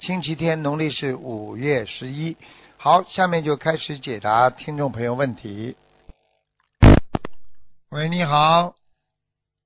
[0.00, 2.36] 星期天，农历是五月十一。
[2.76, 5.76] 好，下面就开始解答听众朋友问题。
[7.90, 8.76] 喂，你好，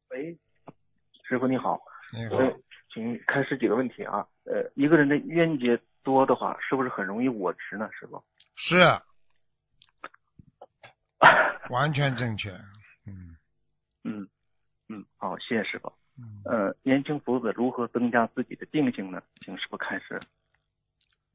[0.08, 0.38] 喂，
[1.28, 1.78] 师傅你好，
[2.12, 2.56] 你好，呃，
[2.94, 4.26] 请开始几个问题啊。
[4.44, 7.88] 呃，一个人的冤结多的话，是不是很容易我执呢？
[7.92, 8.24] 师傅？
[8.56, 8.78] 是
[11.68, 12.50] 完全正确。
[13.06, 13.36] 嗯
[14.04, 14.28] 嗯
[14.88, 15.92] 嗯，好，谢谢师傅。
[16.22, 19.20] 嗯，呃，年轻佛子如何增加自己的定性呢？
[19.44, 20.20] 请师傅开始。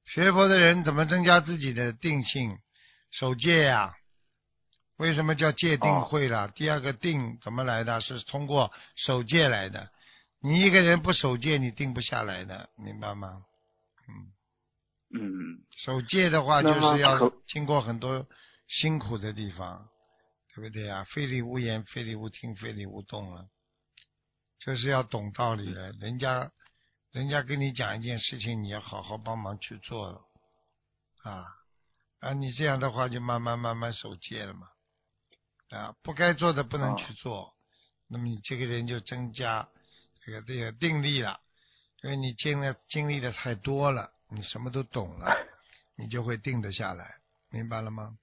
[0.05, 2.57] 学佛的人怎么增加自己的定性？
[3.11, 3.93] 守戒呀、
[4.97, 6.47] 为什么叫戒定慧了？
[6.49, 7.99] 第二个定怎么来的？
[8.01, 9.89] 是通过守戒来的。
[10.39, 13.43] 你一个人不守戒，你定不下来的，明白吗？
[14.07, 18.25] 嗯，嗯守戒的话，就是要经过很多
[18.67, 19.87] 辛苦的地方，
[20.55, 21.03] 对不对呀？
[21.05, 23.47] 非礼勿言，非礼勿听，非礼勿动了，
[24.59, 25.91] 就是要懂道理的。
[25.93, 26.51] 人家，
[27.11, 30.27] 人家跟你讲一件事情，你要好好帮忙去做
[31.23, 31.45] 啊
[32.19, 32.33] 啊！
[32.33, 34.67] 你这样的话，就慢慢慢慢守戒了嘛
[35.69, 35.95] 啊！
[36.01, 37.53] 不该做的不能去做，
[38.07, 39.69] 那么你这个人就增加
[40.25, 41.39] 这个这个定力了，
[42.01, 45.35] 因为你经历经历的太多了，你什么都懂了，
[45.95, 47.17] 你就会定得下来，
[47.49, 48.17] 明白了吗？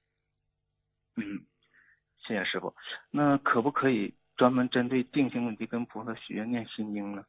[1.16, 1.46] 嗯，
[2.26, 2.74] 谢谢师傅。
[3.10, 7.24] 那可不可以专门针对定性问题跟菩萨许愿念心经呢？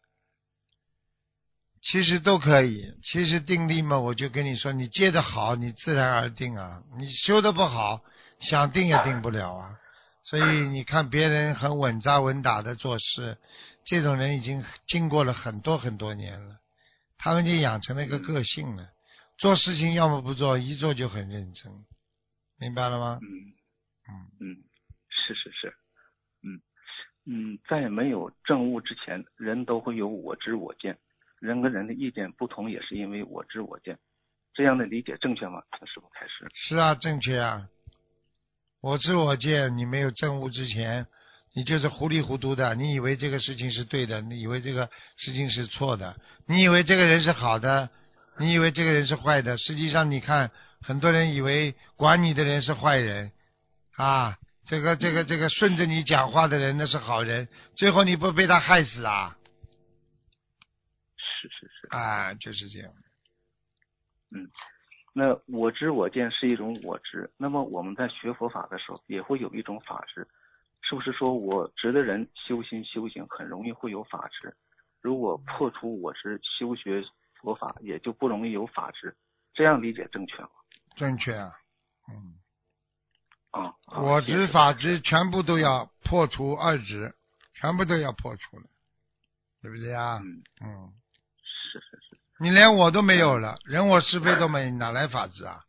[1.82, 8.02] 其实都可以，其实定力嘛，我就跟你说，你戒的好，你自然而定啊；你修的不好，
[8.40, 9.78] 想定也定不了啊。
[10.24, 13.38] 所以你看别人很稳扎稳打的做事，
[13.86, 16.58] 这种人已经经过了很多很多年了，
[17.20, 18.90] 他们就养成了一个个性了。
[19.38, 21.72] 做事情要么不做，一做就很认真，
[22.58, 23.20] 明白了吗？
[23.22, 23.28] 嗯
[24.08, 24.64] 嗯，嗯，
[25.10, 25.85] 是是是，嗯
[27.28, 30.98] 嗯，在没有证悟之前，人都会有我知我见，
[31.40, 33.98] 人跟人的意见不同，也是因为我知我见。
[34.54, 35.62] 这样的理解正确吗？
[35.78, 36.48] 从师傅开始。
[36.54, 37.68] 是啊，正确啊。
[38.80, 41.08] 我知我见，你没有证悟之前，
[41.56, 42.76] 你就是糊里糊涂的。
[42.76, 46.16] 你以为这个事情是对的，你以为这个事情是错的，
[46.48, 47.90] 你以为这个人是好的，
[48.38, 49.58] 你以为这个人是坏的。
[49.58, 53.32] 实际上，你看很多人以为管你的人是坏人
[53.98, 59.38] 啊，这个这个这个顺着你讲话的人那是好人，最后你不被他害死啊？
[61.18, 61.88] 是是是。
[61.96, 62.92] 啊，就是这样。
[64.32, 64.50] 嗯
[65.14, 70.28] 那我知我见是一种我知，那么我们在学佛法的时候也会有一种法知，
[70.82, 74.54] 是不是说我执的人修心修行很容易会有法知？
[75.00, 77.02] 如果破除我执，修学
[77.40, 79.16] 佛法也就不容易有法知，
[79.54, 80.50] 这样理解正确吗？
[80.98, 81.50] 正确啊，
[82.12, 82.34] 嗯。
[83.56, 87.16] 啊，我执法执全部都要破除二执，
[87.54, 88.66] 全部都要破除了，
[89.62, 90.20] 对不对啊？
[90.22, 90.94] 嗯，嗯，
[91.72, 95.62] 是是是，你连我都没有了，人我是非都没，哪来法治啊？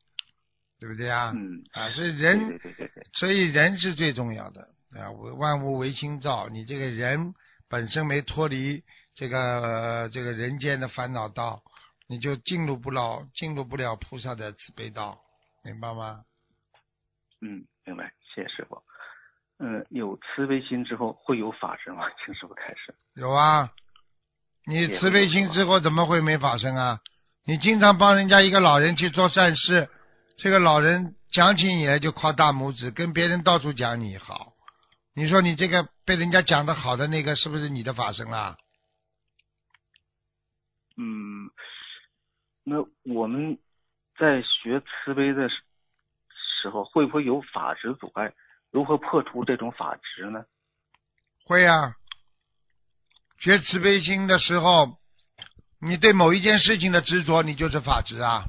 [0.81, 1.33] 对不对啊？
[1.35, 4.63] 嗯，啊，所以人，对对对对，所以人是最重要的
[4.99, 5.11] 啊！
[5.39, 7.35] 万物唯心造，你这个人
[7.69, 8.83] 本身没脱离
[9.15, 11.63] 这个、呃这个人间的烦恼道，
[12.09, 15.19] 你就进入不了进入不了菩萨的慈悲道，
[15.63, 16.25] 明白吗？
[17.41, 18.83] 嗯，明白，谢谢师傅。
[19.59, 22.05] 嗯，有慈悲心之后会有法身吗？
[22.25, 22.95] 请师傅开始。
[23.15, 23.71] 有啊，
[24.67, 27.01] 你慈悲心之后怎么会没法身啊？
[27.47, 29.89] 你经常帮人家一个老人去做善事，
[30.37, 34.53] 这个老人讲起你来就夸大拇指，跟别人到处讲你好。
[35.15, 38.57] 你说你这个被人家讲的好的那个，是不是你的法身啊？
[40.99, 41.49] 嗯，
[42.65, 42.77] 那
[43.15, 43.59] 我们
[44.19, 45.49] 在学慈悲的
[46.67, 48.33] 时时候，会不会有法执阻碍？
[48.73, 50.45] 如何破除这种法执呢？
[51.45, 51.95] 会啊。
[53.39, 54.99] 学慈悲心的时候，
[55.81, 58.47] 你对某一件事情的执着，你就是法执啊，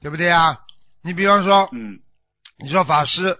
[0.00, 0.58] 对不对啊？
[1.02, 2.00] 你比方说，嗯
[2.58, 3.38] 你说法师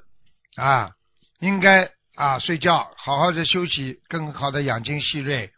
[0.57, 0.93] 啊，
[1.41, 5.53] 应该啊睡觉，好好的休息，更好的养精蓄锐，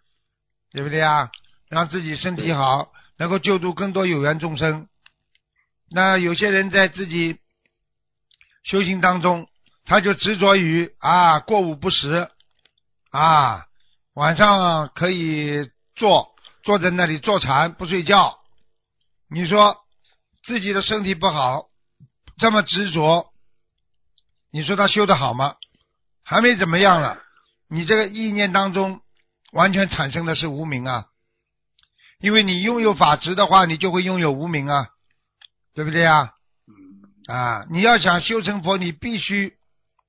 [0.73, 1.31] 对不对啊？
[1.69, 4.89] 让自己身体好，能够救助更多有缘众生。
[5.91, 7.39] 那有些人在自己
[8.67, 9.49] 修行当中，
[9.85, 12.29] 他就执着于啊过午不食
[13.11, 13.67] 啊，
[14.15, 16.35] 晚上可以坐
[16.65, 18.41] 坐在那里坐禅不睡觉。
[19.31, 19.79] 你说
[20.45, 21.67] 自己的身体不好，
[22.39, 23.33] 这么执着，
[24.51, 25.55] 你说他修的好吗？
[26.25, 27.23] 还没怎么样了，
[27.69, 29.01] 你这个意念当中
[29.53, 31.07] 完全产生的是无名啊，
[32.19, 34.89] 因为你拥有法执的话，你就会拥有无名啊，
[35.73, 36.33] 对不对啊？
[37.27, 39.55] 啊，你要想修成佛，你必须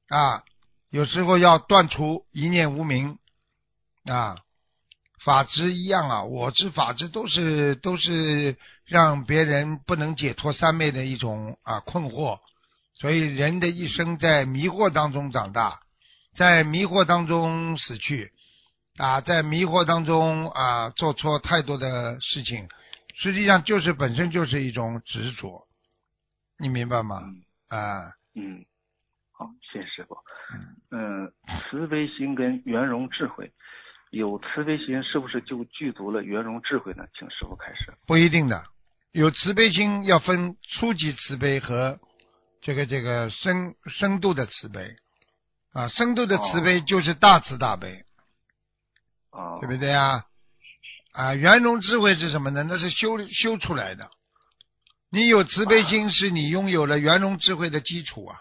[0.08, 0.44] 啊，
[0.92, 3.18] 有时候要断除一念无明
[4.06, 4.38] 啊，
[5.26, 8.56] 法执一样啊，我执法执都是都是
[8.86, 12.40] 让别人不能解脱三昧的一种啊困惑，
[12.94, 15.80] 所以人的一生在迷惑当中长大，
[16.36, 18.32] 在迷惑当中死去
[18.98, 22.70] 啊，在迷惑当中啊做错太多的事情，
[23.16, 25.67] 实际上就是本身就是一种执着。
[26.60, 27.20] 你明白吗？
[27.22, 28.66] 嗯啊，嗯，
[29.34, 30.18] 好，谢谢师傅。
[30.90, 31.32] 嗯，
[31.70, 33.52] 慈悲心跟圆融智慧，
[34.10, 37.06] 有慈悲心是不是就具足了圆融智慧呢？
[37.14, 37.94] 请师傅开始。
[38.08, 38.64] 不一定的，
[39.12, 42.00] 有慈悲心要分初级慈悲和
[42.62, 44.96] 这个这个深深度的慈悲
[45.74, 48.06] 啊，深度的慈悲就是大慈大悲，
[49.30, 50.24] 啊，对不对啊？
[51.14, 52.64] 啊，圆融智慧是什么呢？
[52.64, 54.10] 那是修修出来的。
[55.10, 58.40] 你有慈悲心，是你拥有了圆融智慧的基础啊。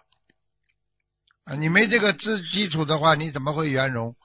[1.45, 4.17] 啊，你没这个基基础的话，你怎么会圆融？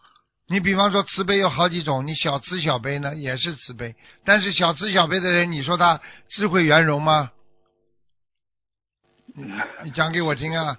[0.47, 3.95] 你比方说慈悲有好几种，你小慈小悲呢也是慈悲，
[4.25, 7.31] 但是小慈小悲的人，你说他智慧圆融吗？
[9.35, 9.49] 嗯，
[9.85, 10.77] 你讲给我听啊！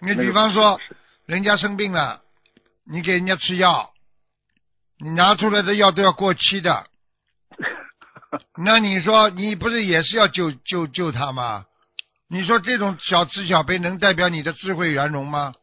[0.00, 0.80] 你比方说
[1.26, 2.22] 人家生病了，
[2.84, 3.92] 你给人家吃药，
[4.98, 6.88] 你拿出来的药都要过期的，
[8.56, 11.66] 那你说你不是也是要救救救他吗？
[12.28, 15.54] 你说这种小慈小悲能代表你的智慧圆融吗？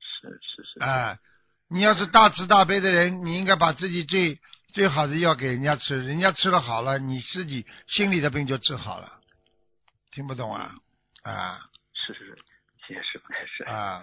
[0.00, 0.80] 是是是。
[0.80, 1.18] 哎，
[1.68, 4.40] 你要是大慈大悲的人，你应该把自己最
[4.72, 9.20] 最好的药给人家吃，人家吃了好了，你自己心里的病就治好了。
[10.10, 10.74] 听不懂啊？
[11.22, 11.60] 啊
[11.94, 12.38] 是是是，
[12.86, 13.62] 谢谢师傅开始。
[13.64, 14.02] 啊！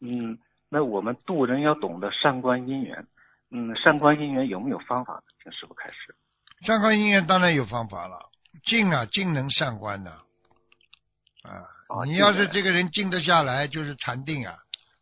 [0.00, 0.38] 嗯，
[0.70, 3.06] 那我们渡人要懂得善观因缘。
[3.50, 5.22] 嗯，善观因缘有没有方法呢？
[5.42, 6.14] 请师傅开始。
[6.64, 8.30] 善观因缘当然有方法了，
[8.64, 10.10] 静啊，静能善观的。
[10.10, 11.50] 啊，
[11.88, 14.54] 哦你要是这个人静得下来，就是禅定啊，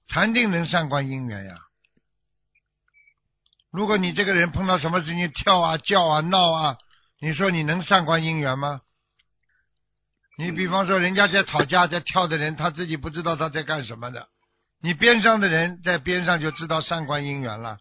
[0.09, 1.55] 禅定能善观因缘呀。
[3.71, 6.77] 如果你这个人碰到什么事情跳啊、叫啊、闹啊，
[7.21, 8.83] 你说你能善观因缘吗？
[10.37, 14.29] 你比方说，人家在吵架、在跳的人，他自己不知道他在干什么的，
[14.83, 17.79] 你边上的人在边上就知道善观因缘了。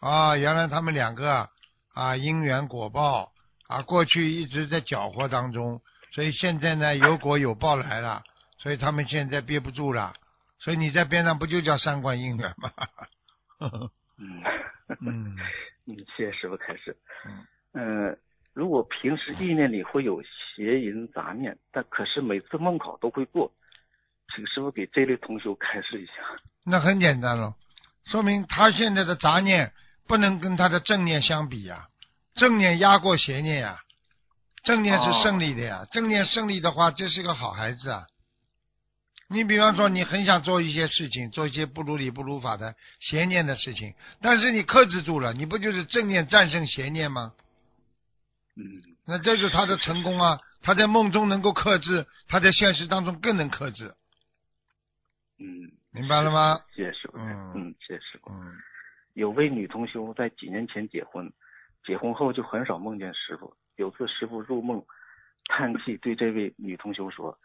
[0.00, 1.48] 啊，原来他们两个
[1.94, 3.32] 啊啊因缘果报
[3.68, 5.80] 啊，过去一直在搅和当中，
[6.12, 8.22] 所以现在呢有果有报来了，
[8.58, 10.12] 所以他们现在憋不住了，
[10.58, 12.72] 所以你在边上不就叫三观因缘吗？
[13.60, 14.42] 嗯嗯
[15.06, 15.36] 嗯，
[16.16, 16.96] 谢谢师傅开始。
[17.26, 18.18] 嗯嗯，
[18.52, 23.52] 如果平时意念里会有邪淫杂念，但可是每次梦考都会过，
[24.34, 26.12] 请师傅给这类同学开示一下。
[26.64, 27.54] 那很简单了，
[28.06, 29.72] 说明他现在的杂念
[30.10, 31.86] 不能跟他的正念相比呀、
[32.34, 33.78] 正念压过邪念呀、
[34.64, 38.06] 正念是胜利的呀，正念胜利的话，这是个好孩子啊。
[39.28, 47.32] 你比方说，你很想做一些事情，做一些不如理不如法的邪念的事情，但是你克制住了，你不就是正念战胜邪念吗？
[48.56, 48.64] 嗯
[49.06, 50.40] 那这就是他的成功啊！
[50.60, 53.94] 他在梦中能够克制，他在现实当中更能克制，
[55.38, 56.60] 嗯，明白了吗？
[56.74, 57.18] 谢谢师傅。
[57.18, 58.30] 嗯嗯，谢谢师傅。
[58.32, 58.52] 嗯，
[59.20, 61.30] 有位女同修在几年前结婚，
[61.84, 63.54] 结婚后就很少梦见师傅。
[63.76, 64.82] 有次师傅入梦，
[65.44, 67.38] 叹气对这位女同修说：“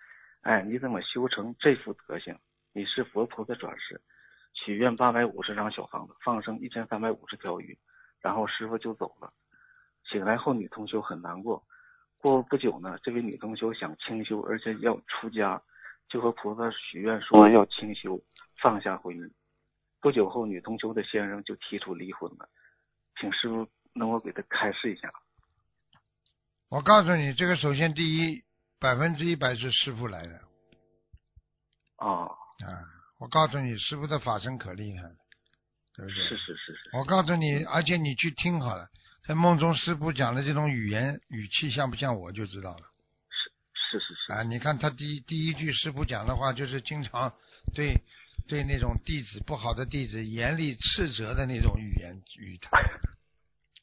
[0.44, 2.34] 哎，你怎么修成这副德行？
[2.72, 4.00] 你是佛菩萨转世，
[4.54, 7.78] 许愿八百五十张小房子，放生一千三百五十条鱼。”
[8.24, 9.34] 然后师傅就走了。
[10.10, 11.62] 醒来后，女同修很难过。
[12.20, 15.62] 过不久呢，这位女同修想清修，而且要出家，
[16.08, 18.18] 就和菩萨许愿说要清修，
[18.62, 19.30] 放下婚姻。
[20.06, 22.48] 不久后，女同修的先生就提出离婚了，
[23.20, 25.12] 请师傅能够给他开示一下。
[26.70, 28.44] 我告诉你，这个首先第一，
[28.80, 30.42] 百分之一百是师傅来的
[31.98, 32.30] 哦，
[32.64, 32.86] 啊！
[33.18, 35.16] 我告诉你，师傅的法身可厉害了，
[35.96, 36.24] 对不对？
[36.24, 38.88] 是是是是，我告诉你，而且你去听好了，
[39.28, 42.92] 在梦中师傅讲的这种语言语气像不像我就知道了
[43.74, 44.44] 是是是，啊！
[44.44, 47.34] 你看他第一第一句师傅讲的话，就是经常
[47.74, 48.04] 对
[48.48, 52.70] 对那种弟子不好的弟子严厉斥责的那种语言语态。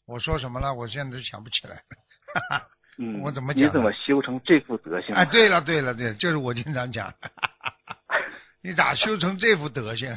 [0.06, 0.74] 我说什么了？
[0.74, 1.76] 我现在都想不起来。
[2.34, 2.66] 哈哈。
[2.98, 5.14] 嗯，我怎么讲你怎么修成这副德行？
[5.14, 7.14] 哎，对了对了对了，就是我经常讲，
[8.62, 10.12] 你咋修成这副德行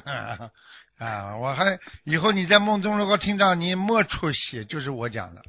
[0.98, 1.38] 啊？
[1.38, 5.42] 我还以后你在梦中如果听到你莫出息，就是我讲的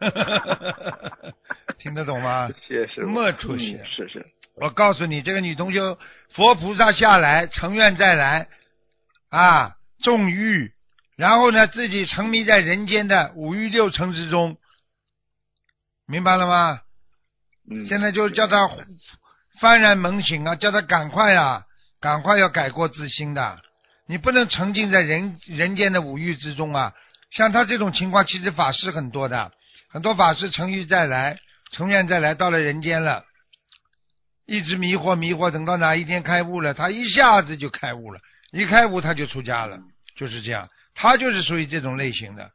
[1.78, 2.48] 听得懂吗？
[2.66, 3.10] 谢谢师傅。
[3.10, 4.26] 没出息嗯是是，
[4.62, 5.98] 我告诉你，这个女同修，
[6.34, 8.46] 佛菩萨下来，成愿再来，
[9.28, 10.70] 啊，纵欲，
[11.16, 14.56] 然后呢，自己沉迷在人间的五欲六尘之中，
[16.06, 16.80] 明白了吗？
[17.68, 18.70] 嗯，现在就叫他
[19.60, 21.64] 幡然猛醒啊，叫他赶快啊，
[22.00, 23.60] 赶快要改过自新的。
[24.06, 26.92] 你不能沉浸在人人间的五欲之中啊！
[27.32, 29.50] 像他这种情况，其实法师很多的，
[29.90, 31.38] 很多法师成欲再来，
[31.72, 33.24] 成愿再来，到了人间了，
[34.46, 38.20] 一直迷惑迷惑，等到哪一天开悟了，他一下子就开悟了，
[38.52, 39.78] 一开悟他就出家了，
[40.16, 42.50] 就是这样，他就是属于这种类型的。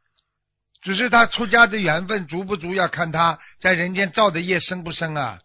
[0.82, 5.40] 只是他出家的缘分足不足，要看他在人间造的业深不深啊。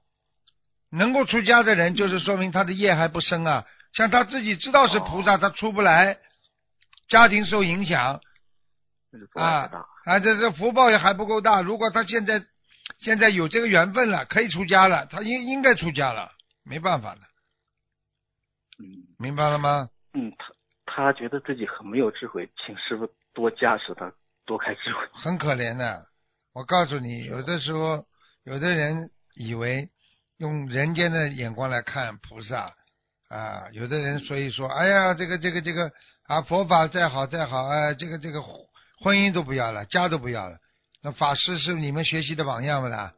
[0.91, 3.65] 能够出家的人，就是说明他的业还不深啊。
[3.93, 6.19] 像他自己知道是菩萨，他出不来，
[7.07, 8.21] 家庭受影响
[9.11, 9.85] 那就做爱太大。
[10.05, 11.61] 啊，这这福报也还不够大。
[11.61, 12.43] 如果他现在
[13.03, 16.31] 现在有这个缘分了，可以出家了，他应应该出家了，
[16.63, 17.21] 没办法了，
[18.79, 18.85] 嗯
[19.19, 19.89] 明白了吗？
[20.13, 20.31] 嗯，
[20.85, 24.13] 他他觉得自己很没有智慧，请师傅多加持他，
[24.45, 24.99] 多开智慧。
[25.11, 26.05] 很可怜的。
[26.53, 28.05] 我告诉你，有的时候
[28.43, 29.89] 有的人以为
[30.37, 32.73] 用人间的眼光来看菩萨
[33.29, 35.91] 啊，有的人所以说，哎呀，这个这个这个
[36.27, 38.41] 啊，佛法再好再好，哎，这个这个
[39.01, 40.57] 婚姻都不要了，家都不要了。
[41.03, 43.13] 那法师是你们学习的榜样不啦？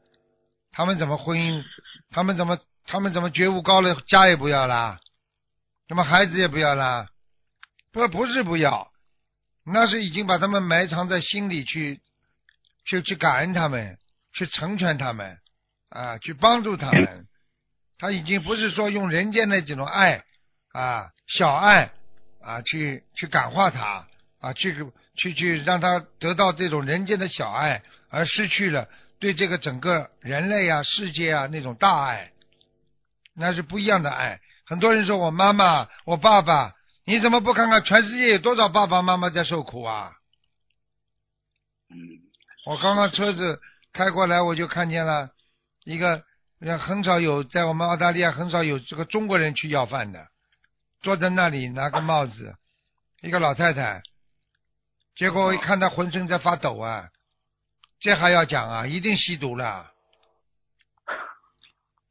[0.71, 1.63] 他们怎么婚姻？
[2.09, 4.99] 他们怎么他们怎么觉悟高了，家也不要啦？
[5.87, 7.07] 那么孩子也不要啦？
[7.91, 8.91] 不不是不要，
[9.63, 12.01] 那是已经把他们埋藏在心里去，
[12.85, 13.97] 去去感恩他们，
[14.33, 15.37] 去成全他们，
[15.89, 17.27] 啊，去帮助他们。
[17.97, 20.23] 他已经不是说用人间的这种爱
[20.73, 21.91] 啊，小爱
[22.41, 24.07] 啊，去去感化他
[24.41, 28.87] 啊，去去去让他得到这种人间的小爱，而失去了
[29.19, 32.31] 对这个整个人类啊、世界啊那种大爱，
[33.33, 34.39] 那是不一样的爱。
[34.65, 36.73] 很多人说我妈妈、我爸爸，
[37.05, 40.11] 你怎么不看看全世界有多少爸爸妈妈在受苦啊？
[41.89, 41.97] 嗯
[42.65, 43.61] 我刚刚车子
[43.93, 45.29] 开过来，我就看见了
[45.83, 46.23] 一个，
[46.61, 50.27] 呃很少有在我们澳大利亚很少有这个中国人去要饭的，
[51.03, 52.55] 坐在那里拿个帽子，
[53.21, 54.01] 一个老太太，
[55.15, 57.09] 结果我一看他浑身在发抖啊，
[57.99, 59.91] 这还要讲啊，一定吸毒了。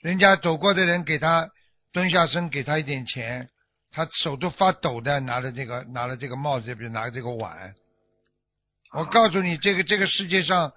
[0.01, 1.51] 人家走过的人给他
[1.93, 3.51] 蹲下身，给他一点钱，
[3.91, 7.75] 他手都发抖的拿着这个拿着这个帽子，比如拿着这个碗。
[8.93, 10.73] 我告诉你，这个这个世界上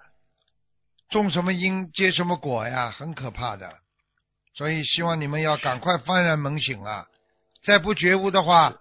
[1.08, 3.78] 种什么因结什么果呀，很可怕的。
[4.54, 7.06] 所以希望你们要赶快幡然猛醒啊！
[7.64, 8.74] 再不觉悟的话，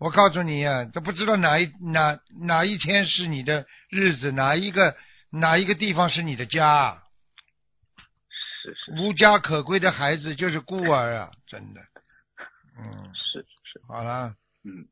[0.00, 4.96] 我告诉你呀、都不知道哪一哪哪一天是你的日子，哪一个
[5.30, 7.02] 哪一个地方是你的家。
[8.62, 11.80] 是是无家可归的孩子就是孤儿啊，真的。
[12.78, 14.88] 嗯，是是，好了，嗯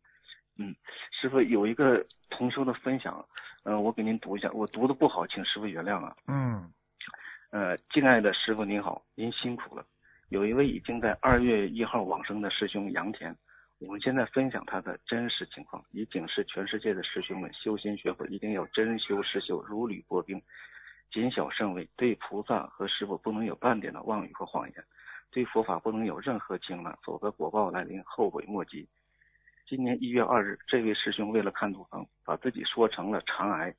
[0.58, 0.74] 嗯，
[1.18, 3.24] 师傅有一个同修的分享，
[3.64, 6.14] 呃，我给您读一下，我读的不好，请师傅原谅啊。
[6.26, 6.70] 嗯
[7.50, 9.82] 呃，敬爱的师傅您好，您辛苦了。
[10.28, 13.34] 有一位已经在二月一号往生的师兄杨田，
[13.80, 20.42] 我们现在分享他的真实情况，以警示全世界的师兄们修心学佛一定要真修实修，如履薄冰，
[21.12, 24.84] 谨小慎微，对菩萨和师傅不能有半点的妄语和谎言，
[25.30, 28.88] 对佛法不能有任何轻慢，否则果报来临，后悔莫及。
[29.64, 33.72] 今年一月二日，这位师兄为了看图腾，把自己说成了肠癌，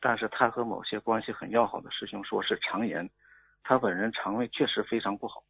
[0.00, 3.10] 但是他和某些关系很要好的师兄说是肠炎，
[3.64, 5.42] 他本人肠胃确实非常不好。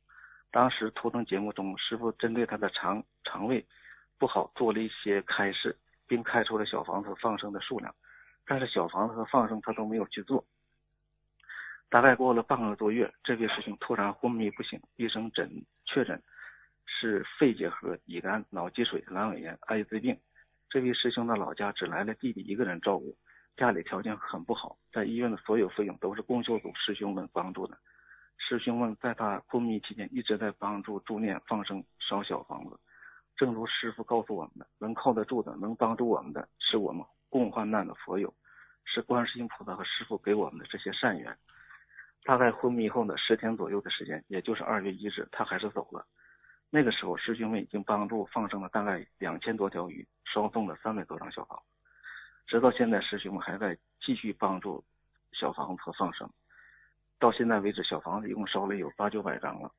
[0.50, 3.64] 当时图腾节目中，师傅针对他的肠肠胃
[4.20, 5.74] 不好做了一些开示，
[6.06, 7.92] 并开出了小房子放生的数量，
[8.46, 10.44] 但是小房子和放生他都没有去做。
[11.88, 15.50] 大概过了半个多月，这位师兄突然昏迷不醒，医生诊
[15.86, 16.22] 确诊
[16.86, 20.16] 是肺结核、乙肝、脑积水、阑尾炎、艾滋病。
[20.68, 23.16] 这位师兄的老家只来了弟弟一个人照顾，
[23.56, 27.76] 家里条件很不好，在医院的所有费用都是共修组师兄们帮助的。
[28.36, 32.78] 师兄们在他昏迷期间一直在帮助助念、放生、烧小房子。
[33.40, 38.34] 正如师傅告诉我们的，能靠得住的、能帮助我们的，是我们共患难的佛友，
[38.84, 41.34] 是观世音菩萨和师傅给我们的这些善缘。
[42.22, 46.04] 大概昏迷后的十天左右的时间，也就是二月一日，他还是走了。
[46.68, 51.58] 那个时候，师兄们已经帮助放生了大概两千多条鱼，烧送了三百多张小房。
[52.46, 54.84] 直到现在，师兄们还在继续帮助
[55.32, 56.28] 小房子和放生。
[57.18, 59.72] 到现在为止，小房子一共烧了有八九百张了。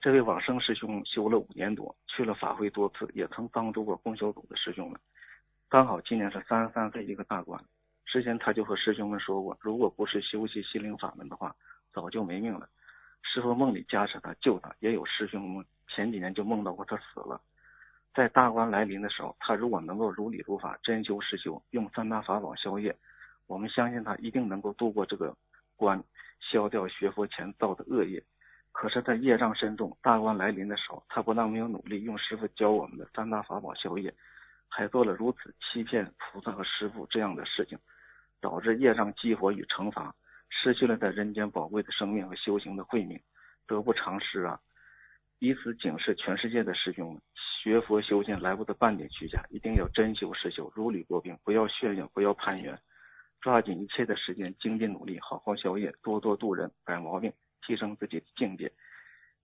[0.00, 5.00] 这位往生师兄修了五年多，去了法会多次，也曾帮助过共修组的师兄们。
[5.68, 7.60] 刚好今年是三十三岁一个大关，
[8.06, 11.54] 之前他就和师兄们说过，如果不是修习心灵法门的话，
[11.92, 12.68] 早就没命了。
[13.22, 17.40] 师傅梦里加持他救他，也有师兄们前几年就梦到过他死了。
[18.14, 22.96] 在大关来临的时候，他如果能够如理如法、真修实修，用三大法宝消业，
[23.48, 25.36] 我们相信他一定能够度过这个
[25.76, 26.00] 关，
[26.40, 28.22] 消掉学佛前造的恶业。
[28.80, 34.14] 可是，在业障深重、大关来临的时候，他不但没有努力用师傅教我们的三大法宝消业，
[34.68, 37.76] 还做了如此欺骗菩萨和师傅这样的事情，
[38.40, 40.14] 导致业障激活与惩罚，
[40.48, 43.20] 失去了在人间宝贵的生命和修行的慧命，
[43.66, 44.60] 得不偿失啊！
[45.40, 52.78] 以此警示全世界的师兄们：学佛修行来不得半点虚假，一定要真修实修，如履薄冰，不要炫耀，不要攀缘，
[53.40, 57.32] 抓紧一切的时间，精进努力，好好消业，多多度人，改毛病。
[57.68, 58.72] 提升自己的境界。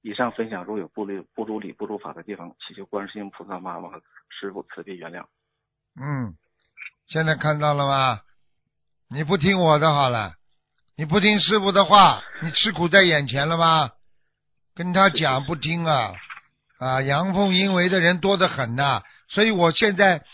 [0.00, 5.26] 以上分享如有不如不如理不如法的地方，祈求观世音菩萨妈妈和师傅慈悲原谅。
[6.00, 6.34] 嗯，
[7.06, 8.20] 现在看到了吗？
[9.08, 10.34] 你不听我的好了，
[10.96, 13.92] 你不听师傅的话，你吃苦在眼前了吗？
[14.74, 16.14] 跟他讲不听啊
[16.80, 17.02] 啊！
[17.02, 20.24] 阳奉阴违的人多得很呐，所以我现在。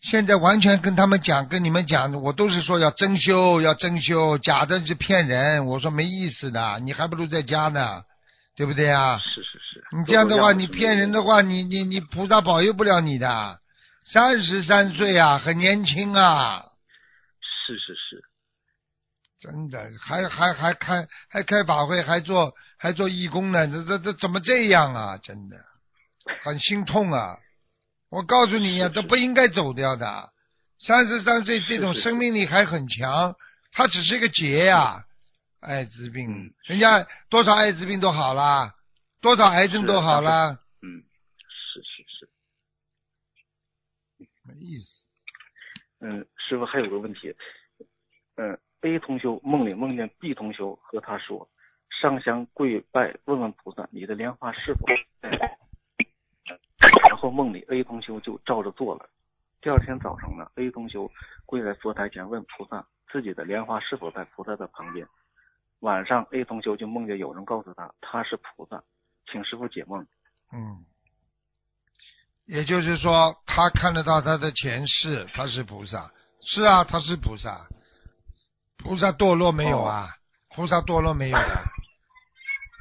[0.00, 5.66] 现在完全跟他们讲，跟你们讲，我都是说要真修，要真修，假的是骗人。
[5.66, 8.02] 我说没意思的，你还不如在家呢，
[8.56, 9.18] 对不对啊？
[9.18, 9.84] 是是是。
[9.96, 13.58] 你这样的话，你骗人的话，你你你菩萨保佑不了你的。
[14.10, 16.64] 三十三岁啊，很年轻啊。
[17.66, 18.22] 是是是。
[19.40, 25.18] 真的，还还还开还开法会，还做还做义工呢，这这这怎么这样啊？
[25.18, 25.56] 真的，
[26.44, 27.36] 很心痛啊。
[28.10, 30.32] 我告诉你呀，都不应该走掉的。
[30.80, 33.34] 三十三岁这种生命力还很强，
[33.72, 35.04] 他只是一个劫呀，
[35.60, 38.72] 艾滋病，人家多少艾滋病都好了，
[39.20, 40.52] 多少癌症都好了。
[40.82, 41.02] 嗯，
[41.74, 42.28] 是是是，
[44.44, 45.06] 没意思。
[46.00, 47.34] 嗯，师傅还有个问题，
[48.36, 51.50] 嗯，A 同修梦里梦见 B 同修和他说，
[52.00, 54.86] 上香跪拜问问菩萨，你的莲花是否？
[56.78, 59.08] 然后梦里 A 同修就照着做了。
[59.60, 61.10] 第二天早上呢，A 同修
[61.44, 65.06] 跪在佛台前问菩萨，自己的莲花是否在菩萨的旁边。
[65.80, 68.82] 晚上 A 同修就梦见有人告诉他他是菩萨，
[69.30, 70.06] 请师傅解梦。
[70.52, 70.84] 嗯，
[72.46, 76.12] 也就是说他看得到他的前世，他是菩萨。
[76.40, 77.66] 是啊，他是菩萨。
[78.76, 80.08] 菩萨堕落没有啊？
[80.54, 81.54] 菩萨堕落没有的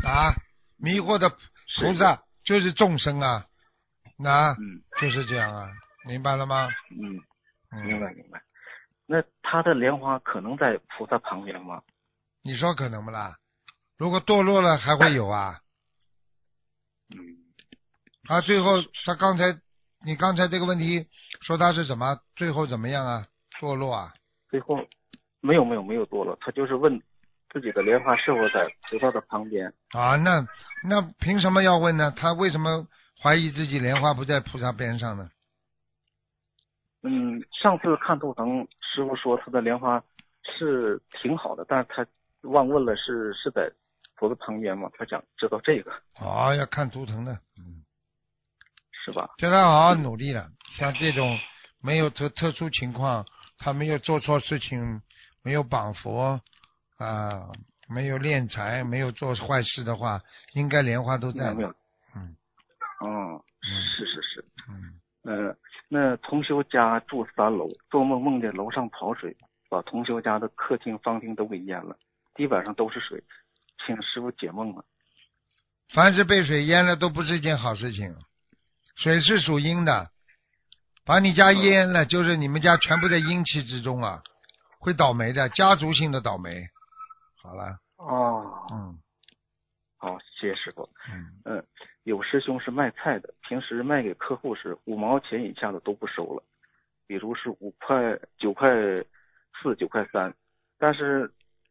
[0.07, 0.33] 啊？
[0.77, 3.47] 迷惑的菩萨就是众生啊。
[4.17, 5.69] 那嗯，就是这样啊，
[6.05, 6.67] 明白了吗？
[6.91, 7.21] 嗯，
[7.85, 8.41] 明白明白。
[9.05, 11.81] 那他的莲花可能在菩萨旁边吗？
[12.41, 13.37] 你说可能不啦？
[13.97, 15.59] 如果堕落了还会有啊？
[17.09, 17.37] 嗯。
[18.23, 19.43] 他最后，他刚才，
[20.03, 21.07] 你刚才这个问题
[21.41, 23.27] 说他是怎么，最后怎么样啊？
[23.59, 24.13] 堕落啊？
[24.49, 24.75] 最后
[25.41, 26.99] 没有没有没有堕落，他就是问
[27.53, 29.71] 自己的莲花是否在菩萨的旁边。
[29.91, 30.45] 啊，那
[30.83, 32.11] 那凭什么要问呢？
[32.17, 32.87] 他为什么？
[33.21, 35.29] 怀疑自己莲花不在菩萨边上呢？
[37.03, 40.03] 嗯，上次看图腾，师傅说他的莲花
[40.43, 42.05] 是挺好的，但是他
[42.41, 43.71] 忘问了是是在
[44.15, 44.89] 菩萨旁边吗？
[44.97, 45.91] 他想知道这个。
[46.19, 47.83] 哦，要看图腾的，嗯，
[48.91, 49.29] 是吧？
[49.37, 50.49] 叫他好好努力了。
[50.77, 51.37] 像这种
[51.81, 53.25] 没有特特殊情况，
[53.57, 55.01] 他没有做错事情，
[55.43, 56.41] 没有绑佛
[56.97, 57.47] 啊，
[57.87, 60.21] 没有敛财，没有做坏事的话，
[60.53, 61.53] 应该莲花都在。
[61.53, 61.73] 没有。
[62.99, 65.55] 哦，是是是，嗯，呃，
[65.87, 69.37] 那同修家住三楼，做梦梦见楼上跑水，
[69.69, 71.95] 把同修家的客厅、房厅都给淹了，
[72.33, 73.23] 地板上都是水，
[73.85, 74.83] 请师傅解梦了。
[75.93, 78.15] 凡是被水淹了，都不是一件好事情。
[78.95, 80.09] 水是属阴的，
[81.05, 84.21] 把你家淹了，就是你们家全部在阴气之中啊，
[84.79, 86.67] 会倒霉的，家族性的倒霉。
[87.43, 87.77] 好了。
[87.97, 88.67] 哦。
[88.73, 88.99] 嗯。
[89.99, 90.89] 好，谢谢师傅。
[91.09, 91.41] 嗯。
[91.45, 91.65] 嗯。
[92.07, 96.41] 有师兄是卖菜的，平时卖给客户时五毛钱以下的都不收了，
[97.05, 98.69] 比如是五块、九块
[99.61, 100.33] 四、九块三。
[100.79, 101.29] 但是，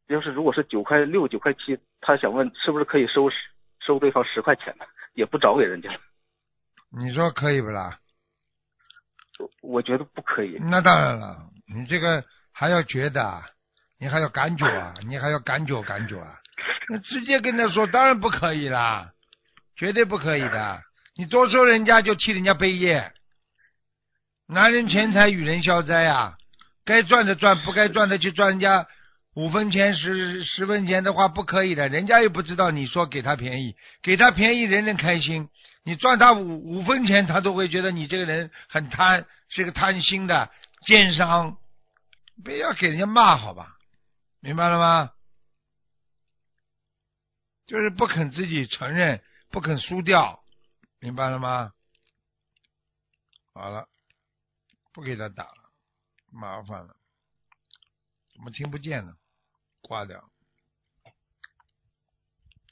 [0.09, 3.37] 要是如果是九块六、九块七，他想问是不是可以收十
[3.81, 4.85] 收对方十块钱呢？
[5.14, 5.88] 也不找给人家。
[6.92, 7.99] 你说可以不啦？
[9.62, 10.59] 我觉得不可以。
[10.61, 12.22] 那当然了，你这个
[12.53, 13.42] 还要觉得，
[13.99, 16.38] 你还要感觉啊，你还要感觉感觉啊，
[16.90, 19.14] 那直接跟他说，当然不可以啦。
[19.77, 20.83] 绝对不可以的，
[21.17, 23.12] 你多收人家就替人家背业。
[24.49, 26.37] 拿人钱财与人消灾啊！
[26.85, 28.87] 该赚的赚，不该赚的去赚人家
[29.35, 31.89] 五分钱、十十分钱的话，不可以的。
[31.89, 35.49] 人家又不知道你说给他便宜，给他便宜人人开心。
[35.85, 40.51] 你赚他五五分钱，他都会觉得你这个人很贪，是个贪心的
[40.87, 41.57] 奸商。
[42.45, 43.77] 不要给人家骂好吧？
[44.41, 45.11] 明白了吗？
[47.67, 50.44] 就是不肯自己承认，不肯输掉，
[50.98, 51.72] 明白了吗？
[53.52, 53.88] 好了，
[54.92, 55.70] 不给他打了，
[56.30, 56.96] 麻烦了，
[58.35, 59.16] 怎么听不见呢？
[59.80, 60.30] 挂掉，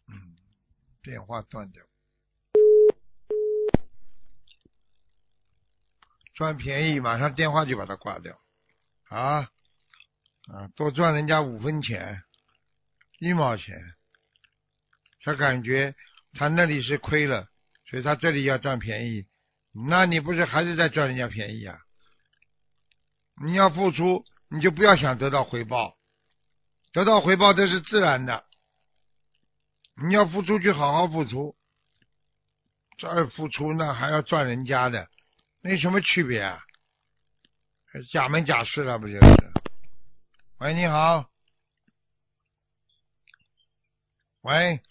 [0.09, 0.37] 嗯，
[1.03, 1.83] 电话断掉，
[6.35, 8.39] 赚便宜，马上电话就把它挂掉，
[9.05, 9.51] 啊，
[10.49, 12.23] 啊，多赚人家五分钱，
[13.21, 13.95] 一毛钱，
[15.23, 15.95] 他感觉
[16.35, 17.49] 他那里是亏了，
[17.89, 19.27] 所以他这里要占便宜，
[19.89, 21.79] 那你不是还是在赚人家便宜啊？
[23.45, 25.97] 你要付出，你就不要想得到回报，
[26.93, 28.45] 得到回报这是自然的，
[30.07, 31.57] 你要付出就好好付出，
[32.99, 35.09] 这付出那还要赚人家的，
[35.63, 36.61] 那有什么区别啊？
[38.11, 39.21] 假门假式了不就是？
[40.59, 41.31] 喂，你好。
[44.43, 44.83] 喂，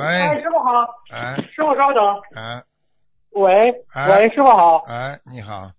[0.00, 0.70] 喂，哎，师傅好，
[1.12, 2.02] 哎师傅稍等。
[2.34, 2.62] 哎
[3.32, 4.78] 喂，哎喂，师傅好。
[4.88, 5.70] 哎，你好，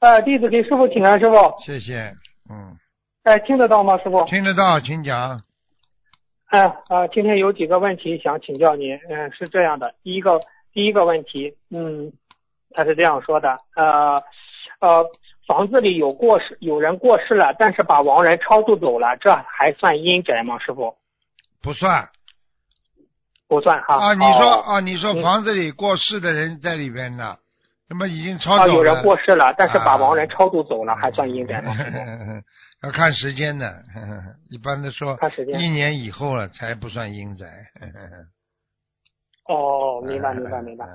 [0.00, 1.36] 呃，弟子给师傅请安，师傅。
[1.60, 2.12] 谢谢，
[2.50, 2.76] 嗯，
[3.24, 4.24] 哎，听得到吗，师傅？
[4.24, 5.40] 听得到，请讲。
[6.46, 8.98] 哎，啊，今天有几个问题想请教您。
[9.10, 10.40] 嗯，是这样的，第一个，
[10.72, 12.10] 第一个问题，嗯，
[12.70, 14.22] 他是这样说的，呃，
[14.80, 15.04] 呃，
[15.46, 20.96] 房子里有过世，有人过世了，但是把亡人超度走了，这还算阴宅吗，师傅？
[21.60, 22.08] 不算
[23.48, 23.96] 不算哈。
[23.96, 27.36] 啊，你说哦啊，你说嗯房子里过世的人在里边呢，
[27.88, 28.74] 那么已经超啊，走了。
[28.74, 31.74] 有人过世了，但是把亡人啊超度走了，还算阴宅吗？
[32.84, 33.82] 要看时间的，
[34.50, 37.46] 一般的说，看时间一年以后了才不算阴宅。
[39.48, 40.86] 哦，明白明白明白。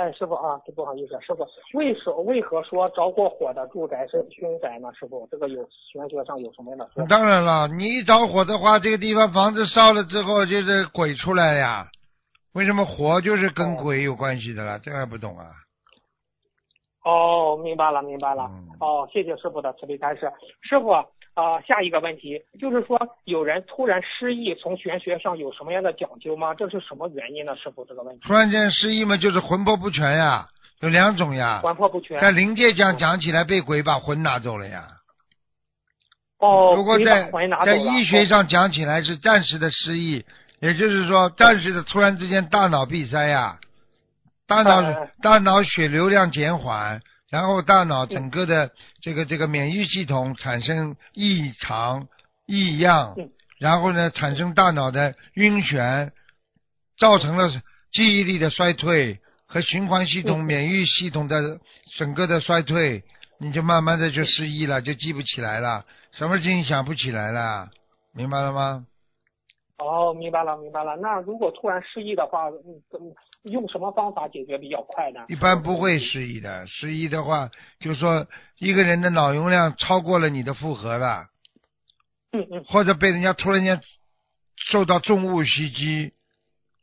[0.00, 4.88] 嗯哎，师傅啊，这不好意思，师傅，为什为何说着过火的住宅是凶宅呢？
[4.98, 7.06] 师傅，这个有玄学上有什么样的？
[7.06, 11.86] 当然了，你一着火的话，这个地方房子烧了之后，就是鬼出来呀。
[12.54, 14.80] 为什么火就是跟鬼有关系的啦？
[14.82, 15.44] 这还不懂啊？
[17.04, 18.48] 哦，明白了，明白了。
[18.50, 20.32] 嗯哦，谢谢师傅的慈悲开示。
[20.62, 20.88] 师傅
[21.34, 26.52] 啊、下一个问题就是说，有人突然失忆，从玄学上有什么样的讲究吗？
[26.54, 27.54] 这是什么原因呢？
[27.54, 30.46] 师傅，这个问题突然间失忆嘛，就是魂魄不全呀，
[30.80, 31.60] 有两种呀。
[31.62, 32.20] 魂魄不全。
[32.20, 34.84] 在灵界讲讲起来，被鬼把魂拿走了呀。
[36.38, 37.30] 哦，如果在
[37.64, 40.24] 在医学上讲起来是暂时的失忆，
[40.58, 43.58] 也就是说暂时的突然之间大脑闭塞呀，
[44.46, 52.08] 大脑哎大脑血流量减缓，然后大脑整个的这个这个免疫系统产生异常
[52.46, 56.10] 异样嗯，然后呢产生大脑的晕眩，
[56.98, 57.48] 造成了
[57.92, 61.60] 记忆力的衰退和循环系统、嗯免疫系统的
[61.96, 63.04] 整个的衰退，
[63.38, 67.68] 你就慢慢的就失忆了，就记不起来了，什么事情想不起来了，
[68.12, 68.86] 明白了吗？
[69.78, 70.96] 哦，明白了，明白了。
[70.96, 73.14] 那如果突然失忆的话，嗯，怎么
[73.44, 75.20] 用什么方法解决比较快呢？
[75.28, 78.26] 一般不会失忆的，失忆的话，就说
[78.58, 81.26] 一个人的脑容量超过了你的负荷了，
[82.32, 83.80] 嗯嗯或者被人家突然间
[84.56, 86.12] 受到重物袭击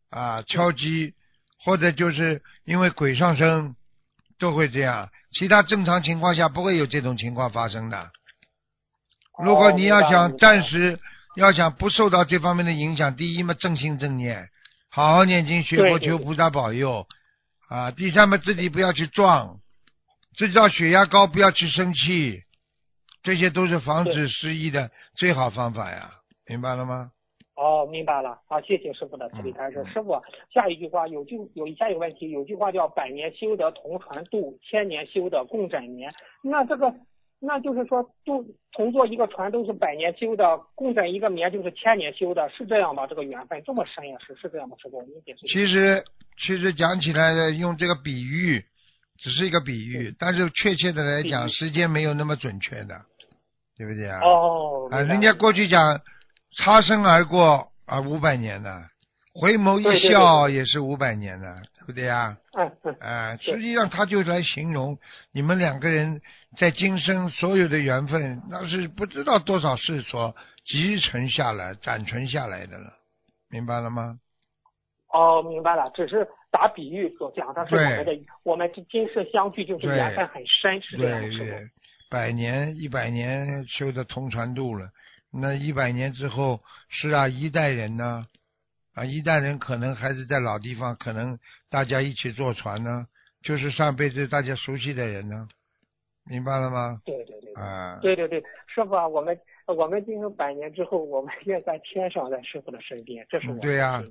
[0.09, 1.13] 啊、敲击，
[1.63, 3.75] 或者就是因为鬼上身，
[4.39, 5.09] 都会这样。
[5.33, 8.09] 其他正常情况下不会有这种情况发生的。
[9.43, 10.99] 如果你要想暂时
[11.35, 14.49] 要想不受到这方面的影响，第一嘛正心正念，
[14.89, 17.05] 好好念经学佛求菩萨保佑
[17.69, 17.91] 啊。
[17.91, 19.59] 第三嘛自己不要去撞，
[20.35, 22.41] 知道血压高不要去生气，
[23.23, 26.11] 这些都是防止失忆的最好方法呀，
[26.47, 27.11] 明白了吗？
[27.55, 28.39] 哦，明白了。
[28.47, 29.83] 好，谢谢师傅的慈悲开示。
[29.91, 30.21] 师傅，
[30.53, 36.13] 下一句话有句有下一个问题，有句话叫“百年修得同船渡，千年修得共枕眠”。
[36.43, 36.93] 那这个，
[37.39, 43.05] 那就是说就同坐一个船都是百年修的，共枕一个眠就是千年修的，是这样吗？
[43.05, 44.17] 这个缘分这么深呀？
[44.25, 44.75] 是是这样吗？
[44.81, 45.45] 师傅，您解释。
[45.45, 46.03] 其实
[46.37, 48.65] 其实讲起来的，用这个比喻
[49.17, 53.05] 只是一个比喻，但是确切的来讲，时间没有那么准确的，
[53.77, 54.19] 对不对啊？
[54.23, 56.01] 哦，啊，人家过去讲
[56.55, 58.85] 擦身而过啊，五百年呢，
[59.39, 62.37] 回眸一笑也是五百年了，对不对啊？
[62.53, 64.97] 嗯嗯啊，实际上他就来形容
[65.31, 66.21] 你们两个人
[66.57, 72.93] 在今生所有的缘分，那是不知道多少世所集成下来、攒存下来的了，
[73.49, 74.19] 明白了吗？
[75.13, 81.69] 哦，明白了，只是打比喻所讲的是我们的，我们这今世相聚就是缘分很深，是这样的，师对对。，
[82.09, 84.89] 百年一百年修的同船渡了，
[85.31, 88.25] 那一百年之后是啊，一代人呢，啊，
[89.05, 91.37] 一代人可能还是在老地方，可能
[91.69, 93.05] 大家一起坐船呢，
[93.41, 95.47] 就是上辈子大家熟悉的人呢，
[96.25, 97.01] 明白了吗？
[97.05, 104.03] 对对对，啊，对对对，师傅啊，我们我们进入百年之后，我们愿在天上，在师傅的身边，这是我的嗯对呀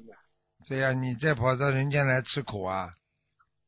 [0.69, 2.89] 对呀、你再跑到人间来吃苦啊，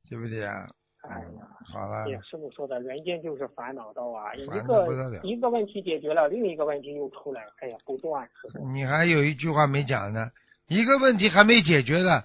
[0.09, 0.69] 对不对呀、
[1.03, 1.49] 哎呀。
[1.71, 4.87] 好了师傅说的，人间就是烦恼道啊，一个
[5.23, 8.27] 一个问题解决了，另一个问题又出来了，哎呀，不断。
[8.73, 10.31] 你还有一句话没讲呢，
[10.69, 12.23] 一个问题还没解决呢，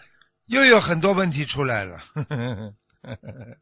[0.47, 1.97] 又有很多问题出来了。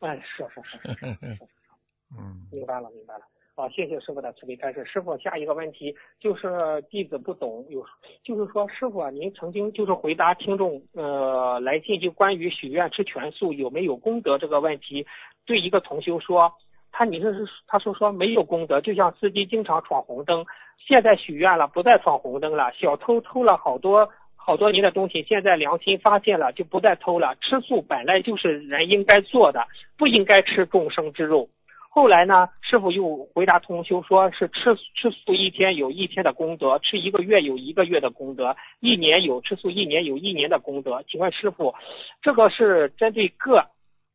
[0.01, 1.37] 哎，是是是是是是，
[2.17, 3.21] 嗯，明白了明白了。
[3.55, 4.83] 啊，谢谢师傅的慈悲开示。
[4.85, 7.85] 师傅，下一个问题就是弟子不懂，有
[8.23, 15.05] 就是说，师傅啊，您曾经就是回答听众呃来信就关于许愿吃全素有没有功德这个问题，
[15.45, 16.51] 对一个同修说，
[16.91, 20.45] 他你这是他说说没有功德，就像司机经常闯红灯，
[20.77, 24.09] 现在许愿了不再闯红灯了，小偷偷了好多
[24.43, 27.35] 好多年的东西，现在良心发现了就不再偷了。
[27.41, 31.47] 吃素本来就是人应该做的，不应该吃众生之肉。
[31.93, 41.03] 后来呢，师傅又回答同修说，是吃吃素一天有一天的功德，吃一个月有一个月的功德，一年有吃素一年有一年的功德。
[41.09, 41.75] 请问师傅，
[42.21, 43.67] 这个是针对个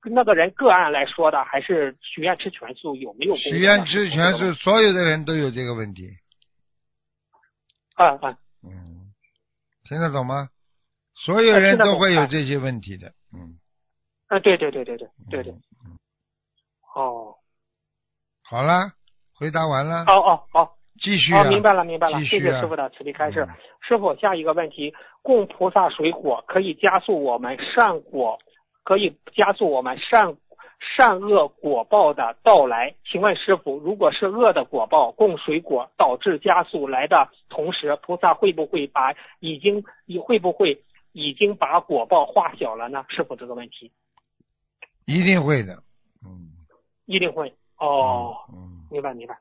[0.03, 3.51] 那个人个案来说的，还是许愿吃全素有没有功德？
[3.51, 6.09] 许愿吃全素，所有的人都有这个问题。
[7.95, 8.95] 啊啊，嗯，
[9.88, 10.49] 听得懂吗？
[11.14, 13.09] 所有人都会有啊这些问题的。
[13.33, 13.59] 嗯，
[14.29, 15.96] 啊，对对对对对对对，嗯。
[16.94, 17.35] 哦
[18.42, 18.92] 好了，
[19.38, 20.77] 回答完了，哦哦好。
[21.01, 21.42] 继续啊。
[21.42, 23.46] 哦，明白了，明白了，啊谢谢师傅的慈悲开示。
[23.49, 23.55] 嗯
[23.87, 28.37] 师傅，下一个问题，供菩萨水果可以加速我们善果，
[28.83, 30.37] 可以加速我们善
[30.79, 32.95] 善恶果报的到来。
[33.05, 39.85] 请问师傅，如果是恶的果报供水果导致加速来的同时，菩萨会不会把已经
[40.23, 43.05] 会不会已经把果报化小了呢？
[43.09, 43.91] 师傅这个问题
[45.07, 45.83] 一定会的。
[46.25, 46.53] 嗯。
[47.07, 48.37] 一定会哦。
[48.53, 48.85] 嗯。
[48.91, 49.37] 明白明白，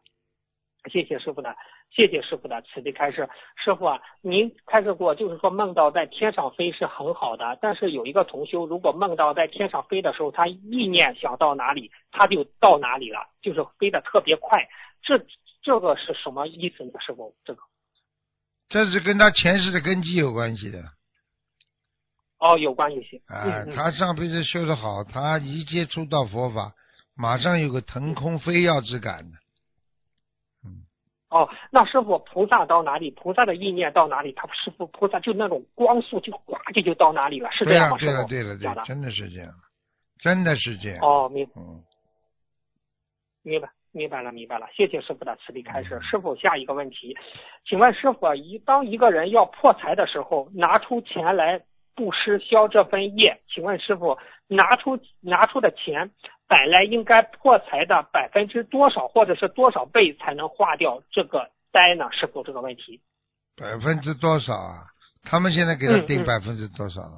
[0.91, 1.55] 谢谢师傅的，
[1.91, 3.29] 谢谢师傅的慈悲开示。
[3.55, 14.67] 师傅啊，您开示过，就是说梦到在天上飞是很好的，但是有一个同修，如果梦到在天上飞的时候，他意念想到哪里，他就到哪里了，就是飞得特别快。
[15.01, 15.25] 这
[15.61, 16.91] 这个是什么意思呢？
[16.99, 17.61] 师傅，这个
[18.67, 20.79] 这是跟他前世的根基有关系的。
[22.39, 23.21] 哦，有关系。
[23.27, 26.73] 啊，嗯嗯他上辈子修得好，他一接触到佛法，
[27.15, 29.37] 马上有个腾空飞跃之感的。
[31.29, 37.97] 哦，那师傅菩萨到哪里，菩萨的意念到哪里，他师傅菩萨就那种光速就呱就就到哪里了，是这，样吗？
[37.97, 39.51] 师对了，傅对了，对讲的，真的是这样，
[40.19, 40.99] 真的是这样。
[41.01, 41.83] 哦，明嗯，
[43.41, 44.67] 明白，明白了，明白了。
[44.71, 45.99] 谢谢师傅的慈悲开示。
[46.01, 47.17] 师傅，下一个问题，
[47.67, 51.59] 请问师傅，一当一个人要破财的时候，拿出钱来
[51.95, 56.11] 布施消这份业，请问师傅，拿出拿出的钱
[56.47, 62.09] 本来应该破财的百分之多少，或者是多少倍才能化掉这个灾呢？
[62.11, 63.01] 是否，这个问题。
[63.57, 64.83] 百分之多少啊？
[65.23, 67.17] 他们现在给他定百分之多少了？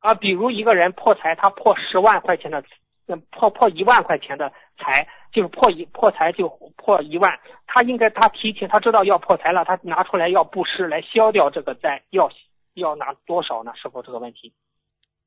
[0.00, 2.62] 啊，比如一个人破财，他破十万块钱的，
[3.08, 12.30] 嗯破破一万块钱的财，就是破一破财就破一万，他应该他提前他知道要破财了，他拿出来要布施来消掉这个灾，要
[12.74, 13.72] 要拿多少呢？
[13.74, 14.52] 师傅这个问题。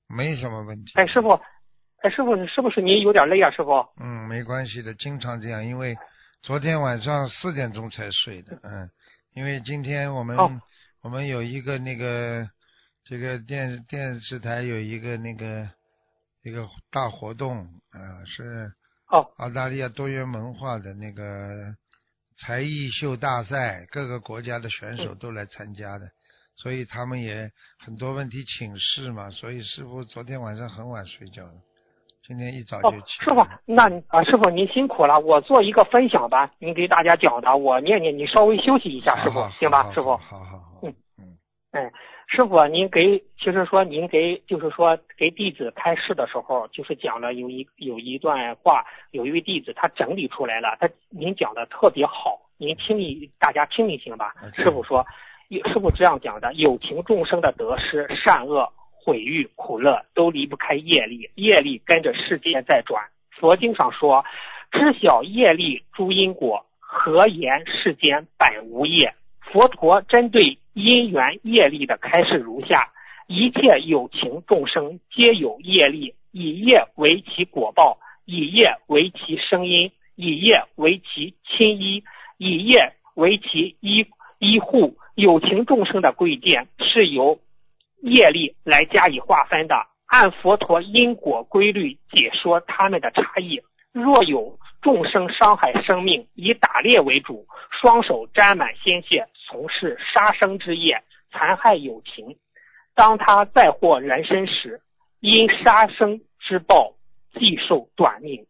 [0.08, 0.94] 没什么问题。
[0.96, 1.42] 哎，师傅，
[2.02, 3.52] 哎，师傅是不是您有点累啊？
[3.52, 3.72] 师傅？
[4.00, 5.96] 嗯，没关系的，经常这样，因为
[6.42, 8.90] 昨天晚上四点钟才睡的，嗯，
[9.34, 10.62] 因为今天我们、哦
[11.04, 12.48] 我们有一个那个
[13.06, 15.68] 这个电电视台有一个那个
[16.44, 17.58] 一个大活动
[17.90, 18.72] 啊、是
[19.08, 21.76] 哦澳大利亚多元文化的那个
[22.38, 26.08] 才艺秀大赛，各个国家的选手都来参加的，
[26.56, 31.54] 所以他们也很多问题请示嘛，所以师傅昨天晚上很晚睡觉了，
[32.26, 40.16] 今天一早哦就起。，师傅，那啊，师傅您辛苦了，我做一个分享吧，您给大家讲的，我念念，你稍微休息一下，师傅行吧，师傅。
[40.18, 41.38] 好好好好，嗯嗯
[41.72, 41.92] 哎，
[42.28, 54.36] 师傅，您给其实说您给就是说给弟子开示的时候，就是讲了有一有一段话，有一位弟子他整理出来了，他您讲的特别好，您听一大家听一听吧。
[54.54, 55.04] 师傅说，
[55.50, 58.72] 有师傅这样讲的：有情众生的得失、善恶、
[59.04, 63.04] 毁誉、苦乐，都离不开业力，业力跟着世界在转。
[63.32, 64.24] 佛经上说，
[64.72, 69.16] 知晓业力诸因果，何言世间本无业？
[69.40, 72.90] 佛陀针对因缘业力的开示如下：
[73.28, 82.04] 一切有情众生皆有业力，以业为其果报，以业为其生因，以业为其亲依，
[82.38, 84.06] 以业为其依
[84.38, 84.96] 依护。
[85.16, 87.40] 有情众生的贵贱是由
[88.02, 89.76] 业力来加以划分的，
[90.08, 93.62] 按佛陀因果规律解说他们的差异。
[93.94, 102.38] 若有众生伤害生命，以打猎为主，双手沾满鲜血，从事杀生之业，残害友情。
[102.96, 104.82] 当他再获人身时，
[105.20, 106.94] 因杀生之报，
[107.34, 108.46] 即受短命。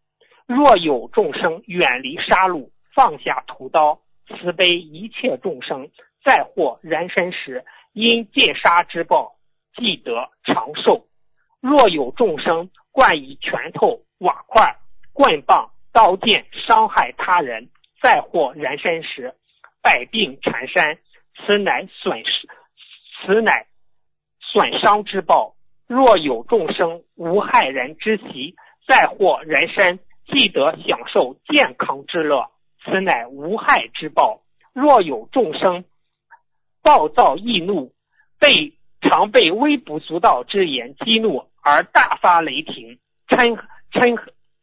[0.48, 5.90] 若有众生远离杀戮，放下屠刀，慈悲一切众生，
[6.24, 9.34] 再获人身时，因戒杀之报，
[9.76, 11.08] 即得长寿。
[11.60, 14.78] 若有众生惯以拳头、瓦块、
[15.14, 17.70] 棍棒、刀剑伤害他人，
[18.02, 19.36] 再获人身时，
[19.82, 21.00] 百病缠身，
[21.36, 22.50] 此乃损失，
[23.26, 23.68] 此乃
[24.40, 25.56] 损伤之报。
[25.88, 28.56] 若有众生无害人之习，
[28.88, 32.50] 再获人身，即得享受健康之乐，
[32.84, 34.42] 此乃无害之报。
[34.74, 35.84] 若有众生
[36.82, 37.94] 暴躁易怒，
[38.40, 41.46] 被常被微不足道之言激怒。
[41.64, 43.60] 而大发雷霆，嗔
[43.92, 44.18] 嗔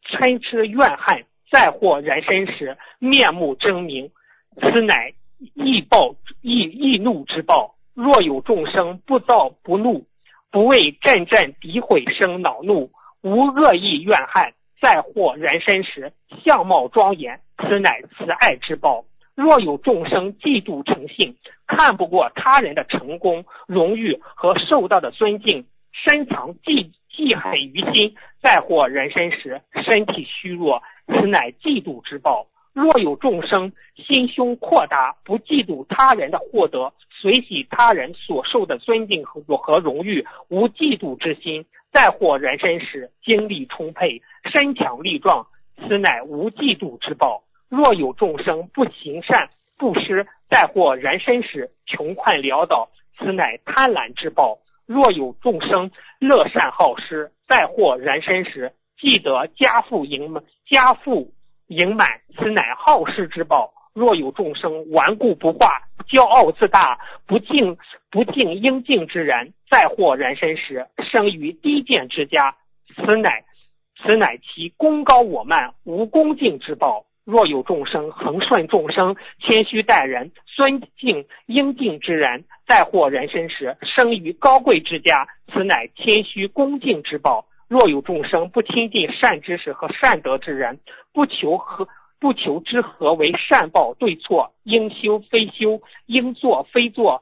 [0.05, 4.11] 嗔痴怨恨，再获人身时，面目狰狞，
[4.59, 5.13] 此乃
[5.53, 7.75] 易暴易易怒之报。
[7.93, 10.05] 若有众生不躁不怒，
[10.51, 16.11] 不为阵阵诋毁生恼怒，无恶意怨恨，再获人身时，
[16.43, 19.05] 相貌庄严，此乃慈爱之报。
[19.35, 21.37] 若有众生嫉妒成性，
[21.69, 25.65] 看不过他人的成功、荣誉和受到的尊敬。
[25.91, 32.47] 深藏记记恨于心，再获人身时，身体虚弱，此乃嫉妒之报。
[32.73, 47.43] 若有众生心胸阔达，不嫉妒他人的获得，随喜他人所受的尊敬和和荣誉，无嫉妒之心，再获人身时，精力充沛，身强力壮，此乃无嫉妒之报。
[47.67, 54.59] 若有众生不行善布施，再获人身时，穷困潦倒，此乃贪婪之报。
[54.85, 55.89] 若有众生
[56.19, 61.31] 乐善好施，再获人身时，记得家富盈满，家富
[61.67, 63.73] 盈满，此乃好施之报。
[63.93, 67.77] 若有众生顽固不化，骄傲自大，不敬
[68.11, 72.55] 不敬应敬之人，再获人身时，生于低贱之家，
[72.95, 73.43] 此乃
[73.97, 77.05] 此乃其功高我慢，无恭敬之报。
[77.25, 87.45] 若有众生恒顺众生，谦虚待人，尊敬应敬之人，再获人身时，生于高贵之家，此乃谦虚恭敬之报。
[87.67, 90.79] 若有众生不亲近善知识和善德之人，
[91.13, 91.87] 不求和
[92.19, 97.21] 不求之何为善报对错，应修非修，应做非做，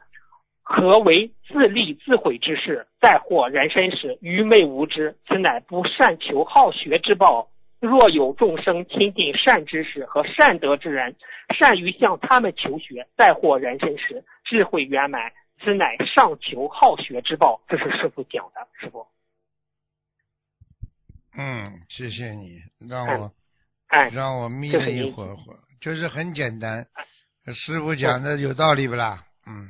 [0.64, 2.88] 何为自立自毁之事？
[3.02, 7.50] 再获人身时，愚昧无知，此乃不善求好学之报。
[7.80, 11.16] 若有众生亲近善知识和善德之人，
[11.58, 17.62] 善于向他们求学，再获人身时，智慧圆满，此乃上求好学之报。
[17.68, 19.06] 这是师傅讲的，师傅。
[21.38, 23.32] 嗯，谢谢你，让我
[23.88, 26.88] 哎，让我眯了一会儿会儿，就是很简单。
[27.54, 29.24] 师傅讲的有道理不啦？
[29.46, 29.70] 嗯。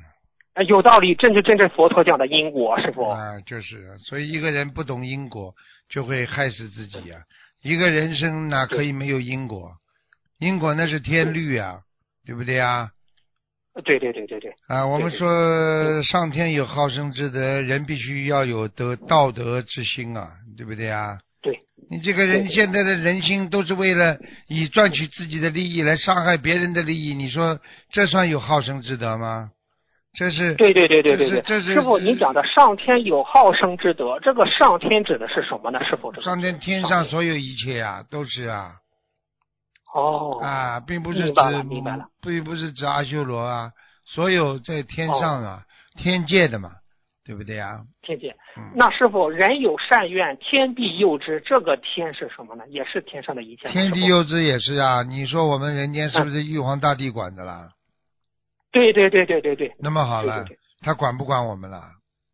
[0.53, 3.03] 啊，有道理，正是真正佛陀讲的因果，师傅。
[3.03, 5.53] 啊，就是，所以一个人不懂因果，
[5.89, 7.17] 就会害死自己呀。
[7.67, 9.73] 一个人生哪可以没有因果？
[10.39, 11.81] 因果那是天律啊，
[12.25, 12.91] 对不对啊？
[13.83, 14.49] 对对对对对。
[14.69, 21.19] 啊，我们说上天有好生之德，人必须要有德道德之心啊，对不对啊？
[21.41, 21.59] 对。
[21.91, 27.59] 你这个人现在的人心都是为了以赚取自己的利益来伤害别人的利益，你说
[27.91, 29.51] 这算有好生之德吗？
[30.17, 35.79] 这是对对对对对对，这是师傅您讲的上天有好生之德，这个上天指的是什么呢？
[35.85, 38.71] 师傅，上天天上所有一切啊，都是啊。
[39.93, 40.39] 哦。
[40.41, 43.71] 啊，并不是指明白了，并不是指阿修罗啊，
[44.05, 45.61] 所有在天上啊，
[45.95, 46.71] 天界的嘛，
[47.23, 47.81] 对不对啊？
[48.01, 48.35] 天界。
[48.73, 52.63] 那师傅，人有善愿，天地佑之，这个天是什么呢？
[52.69, 53.67] 也是天上的一切。
[53.67, 57.69] 天地佑之也是啊，你说我们人间是不是玉皇大帝管的啦？
[58.77, 60.45] 对对对对对对，那么好了，
[60.81, 61.83] 他管不管我们了？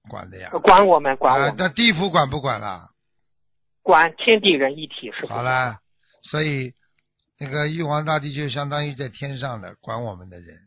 [0.09, 0.49] 管的呀。
[0.63, 1.55] 管我们，管我们。
[1.57, 2.89] 那地府管不管了？
[3.81, 5.25] 管，天地人一体是。
[5.27, 5.77] 好了，
[6.23, 6.73] 所以
[7.39, 10.57] 那个玉皇大帝就相当于在天上的管我们的人。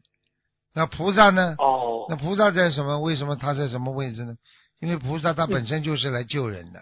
[0.75, 1.55] 那菩萨呢？
[1.59, 2.07] 哦。
[2.09, 2.99] 那菩萨在什么？
[3.01, 4.35] 为什么他在什么位置呢？
[4.81, 6.81] 因为菩萨他本身就是来救人的，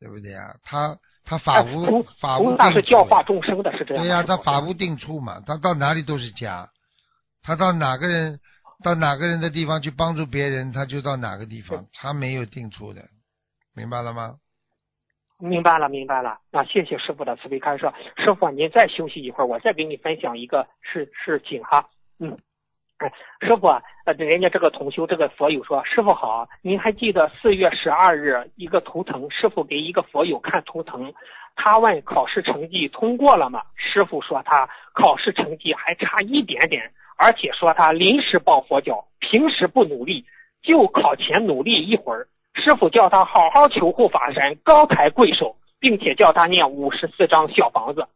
[0.00, 0.54] 对不对呀？
[0.62, 2.72] 他他法无法无定处。
[2.72, 4.04] 是教化众生的，是这样。
[4.04, 6.68] 对呀，他法无定处嘛，他到哪里都是家。
[7.44, 8.40] 他到哪个人
[8.82, 13.02] 到哪个人的地方去帮助别人，他就到哪个地方，他没有定出的，
[13.76, 14.36] 明白了吗？
[15.38, 16.38] 明白了，明白了。
[16.50, 17.92] 那谢谢师傅的慈悲开示。
[18.16, 21.86] 师傅，您再休息一会儿，我再给你分享一个事事情哈。
[22.18, 22.38] 嗯，
[22.98, 31.12] 哎，师傅啊，呃，人家这个同修这个佛友说，师傅好，您还记得四月十二日一个图腾，师傅给一个佛友看图腾，
[31.56, 33.60] 他问考试成绩通过了吗？
[33.76, 40.24] 师傅说他考试成绩还差一点点，而且说他临时抱佛脚，平时不努力，
[40.62, 42.28] 就考前努力一会儿。
[42.54, 48.06] 师傅叫他好好求护法神，高抬贵手，并且叫他念五十四张小房子。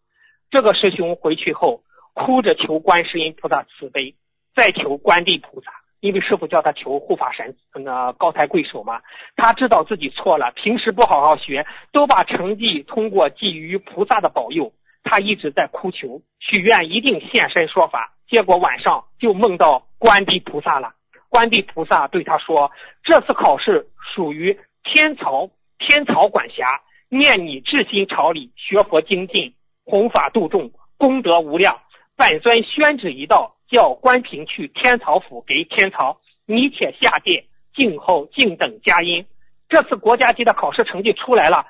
[0.51, 1.83] 这个师兄回去后
[2.15, 4.15] 哭着求观世音菩萨慈悲，
[4.55, 5.73] 再求观地菩萨。
[6.01, 9.01] 因为师傅叫他求护法神，那高抬贵手嘛，
[9.35, 14.73] 他知道自己错了，平时不好好学，都把成绩通过寄于菩萨的保佑。
[15.03, 18.15] 他一直在哭求，许愿一定现身说法。
[18.29, 20.95] 结果晚上就梦到观地菩萨了。
[21.29, 22.71] 观地菩萨对他说
[23.05, 31.81] ：“这次考试属于天朝，天朝管辖，念你至心朝礼，学佛精进，弘法度众，功德无量。
[32.17, 37.45] 本尊宣旨一道。”叫关平去天曹府给天曹，你且下界
[37.75, 39.27] 静候静等佳音。
[39.69, 41.67] 这次国家级的考试成绩出来了，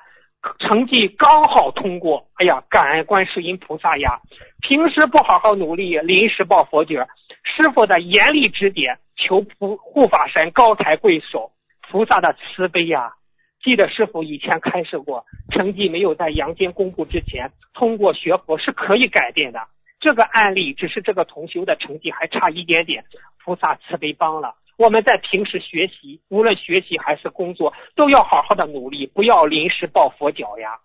[0.59, 2.27] 成绩刚好通过。
[2.35, 4.19] 哎呀，感恩观世音菩萨呀！
[4.61, 7.07] 平时不好好努力，临时抱佛脚，
[7.43, 11.51] 师傅的严厉指点，求菩护法神高抬贵手，
[11.89, 13.13] 菩萨的慈悲呀！
[13.61, 19.59] 记得师傅以前开示过，成绩没有在阳间公布之前，通过学佛是可以改变的。
[19.99, 23.03] 这个案例只是这个同修的成绩还差一点点，
[23.43, 24.55] 菩萨慈悲帮了。
[24.79, 30.79] 我们在平时学习，无论学习还是工作，都要好好的努力，不要临时抱佛脚呀。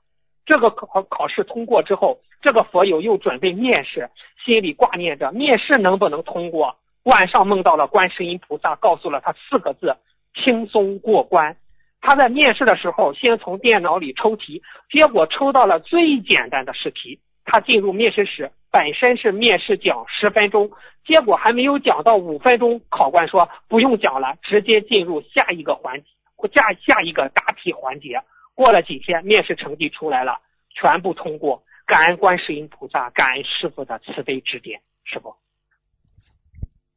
[0.44, 4.10] 这个考考试通过之后，这个佛友又准备面试，
[4.44, 6.76] 心里挂念着面试能不能通过。
[7.04, 9.96] 晚上梦到了观世音菩萨，告诉了他四个字：
[10.34, 11.56] 轻松过关。
[12.00, 17.20] 他在面试的时候，先从电脑里抽题，结果抽到了最简单的试题。
[17.44, 18.50] 他进入面试室。
[18.74, 20.72] 本身是面试讲十分钟，
[21.06, 26.08] 结果还没有讲到五分钟，考官说不用讲了，直接进入下一个环节，
[26.52, 28.20] 下下一个答题环节。
[28.56, 30.40] 过了几天，面试成绩出来了，
[30.74, 31.62] 全部通过。
[31.86, 35.36] 感恩观世音菩萨，感恩师傅的慈悲指点，师傅。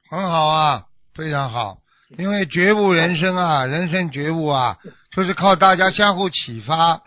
[0.10, 1.78] 很好啊，非常好。
[2.18, 4.78] 因为觉悟人生啊，人生觉悟啊，
[5.12, 7.04] 就是靠大家相互启发，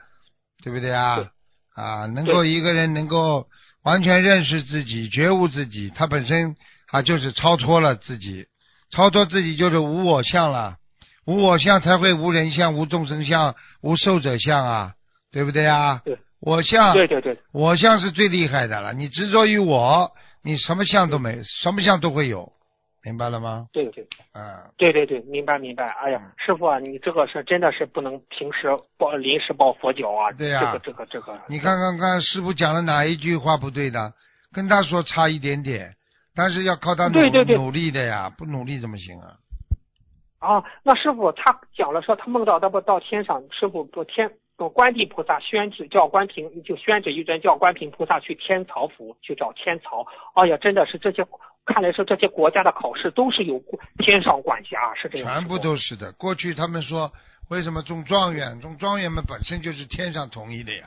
[0.62, 1.32] 对不对啊？
[1.74, 3.48] 啊，能够一个人能够。
[3.82, 6.54] 完全认识自己，觉悟自己，他本身
[6.90, 8.46] 啊就是超脱了自己，
[8.90, 10.76] 超脱自己就是无我相了，
[11.26, 14.92] 无我相才会无人相、无众生相、无受者相啊，
[15.32, 16.02] 对不对啊？
[16.04, 18.92] 对，我相，对对对，我相是最厉害的了。
[18.92, 20.10] 你执着于我，
[20.42, 22.52] 你什么相都没，什么相都会有。
[23.02, 23.66] 明白了吗？
[23.72, 25.88] 对对，嗯，对对对，明白明白。
[25.88, 30.30] 哎呀，师傅啊，你这个是真的是不能平时抱临时抱佛脚啊。
[30.32, 31.40] 对呀，这个这个这个。
[31.48, 34.12] 你看看看，师傅讲的哪一句话不对的？
[34.52, 35.94] 跟他说差一点点，
[36.34, 37.20] 但是要靠他努
[37.54, 39.36] 努力的呀，不努力怎么行啊？
[40.40, 44.30] 啊，那师傅他讲了说他梦到他不到天上，师傅不天
[44.74, 50.06] 观地菩萨宣旨叫关平就宣旨一尊叫关平菩萨去天曹府去找天曹。
[50.34, 51.26] 哎呀，真的是这些。
[51.66, 53.62] 看来是这些国家的考试都是有
[53.98, 55.26] 天上管辖，是这样。
[55.26, 56.12] 全部都是的。
[56.12, 57.12] 过去他们说，
[57.48, 58.60] 为什么中状元？
[58.60, 60.84] 中状元们本身就是天上同意的呀。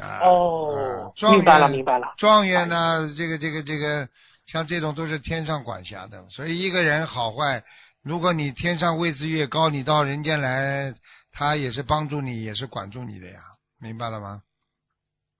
[0.00, 2.14] 啊哦，明白了，明白了。
[2.18, 4.08] 状元呢，这个这个这个，
[4.46, 6.28] 像这种都是天上管辖的。
[6.28, 7.62] 所以一个人好坏，
[8.02, 10.92] 如果你天上位置越高，你到人间来，
[11.32, 13.40] 他也是帮助你，也是管住你的呀。
[13.80, 14.42] 明白了吗？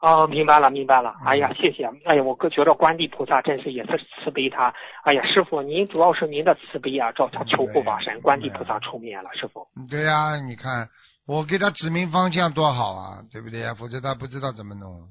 [0.06, 1.12] 哦，明白了，明白了。
[1.24, 1.84] 哎呀，谢谢。
[2.04, 4.72] 哎呀，我哥觉得观地菩萨真是也是慈悲他。
[5.02, 9.66] 哎呀，师傅，您主要是您的慈悲啊，找他求护法神，观地菩萨出面了，师傅。
[9.90, 10.88] 对呀，你看
[11.26, 13.74] 我给他指明方向多好啊，对不对呀？
[13.74, 15.10] 否则他不知道怎么弄。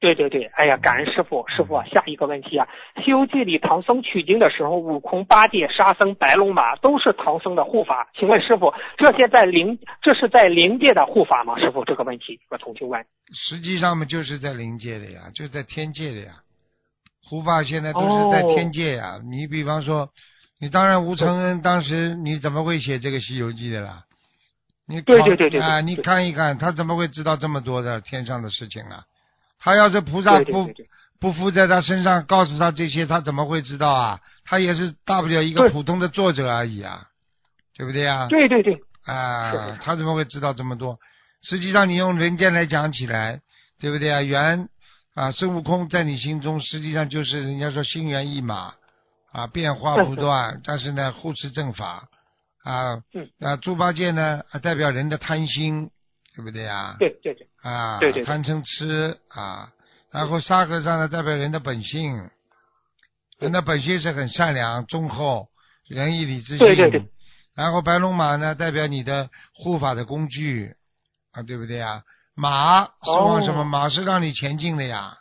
[0.00, 2.68] 对对对，哎呀，感恩师傅，师傅，下一个问题啊，
[3.04, 11.58] 《西游记》里唐僧取经的时候，悟空、八戒、沙僧、白龙马都是唐僧的护法，请问师傅，这些在灵，这是在灵界的护法吗？
[11.58, 13.04] 师傅，这个问题，我重新问。
[13.32, 16.32] 实际上嘛，就是在灵界的呀，就在天界的呀，
[17.28, 19.18] 护法现在都是在天界呀。
[19.28, 20.10] 你比方说，
[20.60, 24.04] 你当然吴承恩当时你怎么会写这个《西游记》的啦？
[24.86, 29.02] 你对对对对啊，你看一看，他怎么会知道这么多的天上的事情啊？
[29.58, 30.70] 他要是菩萨不
[31.20, 34.20] 不附在他身上，告诉他这些，他怎么会知道啊？
[34.44, 37.06] 他也是大不了一个普通的作者而已啊，
[37.76, 38.28] 对不对啊？
[38.28, 38.80] 对对对。
[39.04, 40.98] 啊，他怎么会知道这么多？
[41.42, 43.40] 实际上，你用人间来讲起来，
[43.80, 44.22] 对不对啊？
[44.22, 44.68] 原
[45.14, 48.74] 啊，孙悟空在你心中实际上就是人家说心猿意马
[49.32, 52.08] 啊，变化不断，但是呢，护持正法
[52.62, 53.02] 啊。
[53.40, 55.90] 啊，猪八戒呢，代表人的贪心。
[56.38, 56.94] 对不对呀？
[57.00, 59.72] 对对对啊，对对贪嗔痴啊，
[60.12, 62.30] 然后沙和尚呢代表人的本性，
[63.40, 65.48] 人的本性是很善良、忠厚、
[65.88, 66.58] 仁义礼智信。
[66.58, 67.04] 对对对。
[67.56, 70.76] 然后白龙马呢代表你的护法的工具
[71.32, 72.04] 啊，对不对呀？
[72.36, 73.62] 马是往什么？
[73.62, 75.16] 哦马是让你前进的呀。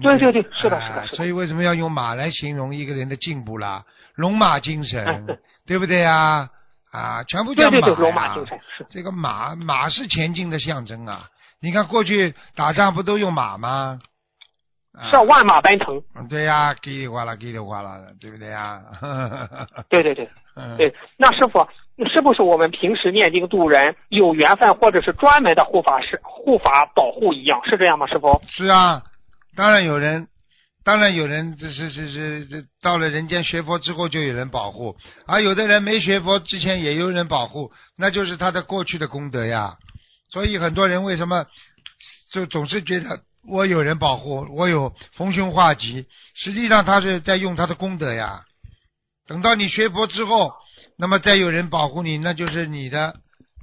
[0.00, 3.84] 对对对是的哎是的所以为什么要用马来形容一个人的进步啦？
[4.14, 5.26] 龙马精哎神，
[5.66, 6.48] 对不对呀？
[6.96, 8.86] 啊，全部叫马啊对对对，龙马精神是。
[8.88, 11.28] 这个马马是前进的象征啊！
[11.60, 13.98] 你看过去打仗不都用马吗？
[14.98, 18.80] 啊是万马奔腾，嗯对呀，叽里呱啦叽里呱啦的，对不对呀？
[19.90, 20.94] 对对对嗯对。
[21.18, 21.68] 那师傅，
[22.10, 28.06] 是不是我们平时念经度人有缘分，或者是专门的护法师护法保护一样，是这样吗？
[28.06, 28.40] 师傅？
[28.48, 29.02] 是啊，
[29.54, 30.28] 当然有人，
[30.86, 39.78] 当然有人，这是是是这到了人间学佛之后就有人保护，而有的人没学佛之前也有人保护，那就是他的过去的功德呀。
[40.30, 41.44] 所以很多人为什么
[42.30, 46.06] 就总是觉得我有人保护，我有逢凶化吉，
[46.36, 48.44] 实际上他是在用他的功德呀。
[49.26, 50.52] 等到你学佛之后，
[50.96, 53.16] 那么再有人保护你，那就是你的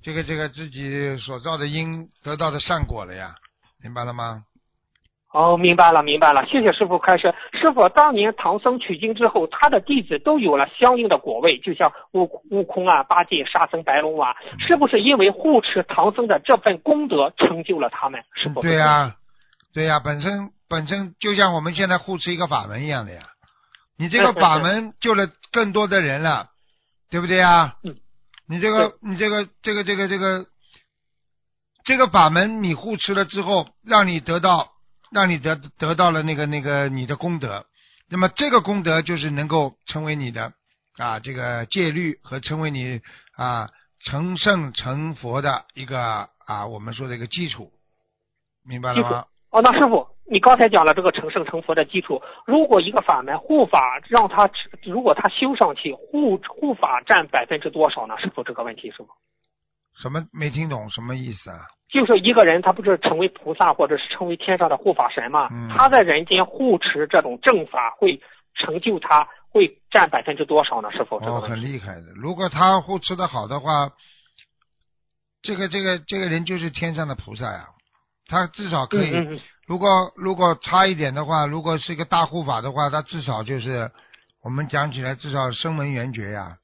[0.03, 3.35] 这个这个自己所造的因得到的善果了呀，
[3.81, 4.43] 明白了吗？
[5.33, 7.33] 哦，明白了，明白了，谢谢师傅开示。
[7.53, 18.23] 师傅，当年唐僧取经之后，他的弟子都有了相应的果位，就像悟悟空啊、八戒、沙僧、白龙马，是不是因为护持唐僧的这份功德成就了他们？
[18.35, 19.15] 师傅，对呀、
[19.73, 23.23] 对呀、本身本身就像我们现在护持一个法门一样的呀。
[23.97, 26.49] 你这个法门救了更多的人了，
[27.09, 27.75] 对不对呀？
[27.83, 27.95] 嗯。
[28.45, 30.45] 你这个你这个这个这个这个
[31.85, 34.72] 这个法门你护持了之后，让你得到
[35.13, 37.65] 让你得得到了那个那个你的功德，
[38.09, 40.53] 那么这个功德就是能够成为你的
[40.97, 42.99] 啊这个戒律和成为你
[43.35, 43.69] 啊
[44.03, 47.71] 成圣成佛的一个啊我们说的一个基础，
[48.65, 49.25] 明白了吗？
[49.51, 54.49] 哦，那师傅，你刚才讲了这个成圣成佛的基础，如果一个法门护法让他
[54.83, 58.17] 如果他修上去，护护法占百分之多少呢？
[58.19, 59.09] 师傅这个问题是吗？
[60.01, 60.89] 什么没听懂？
[60.89, 61.59] 什么意思啊？
[61.89, 65.47] 就是一个人，他不是成为菩萨或者是成为天上的护法神嘛？
[65.51, 68.19] 嗯他在人间护持这种正法，会
[68.55, 70.91] 成就他，会占百分之多少呢？
[70.91, 72.07] 是否，这个哦，很厉害的。
[72.15, 73.91] 如果他护持的好的话，
[75.43, 77.65] 这个这个这个人就是天上的菩萨呀。
[78.25, 83.91] 他至少可以，嗯嗯嗯，如果如果差一点的话，如果是一个大护法的话，他至少就是
[84.41, 86.57] 我们讲起来至少声闻缘觉呀。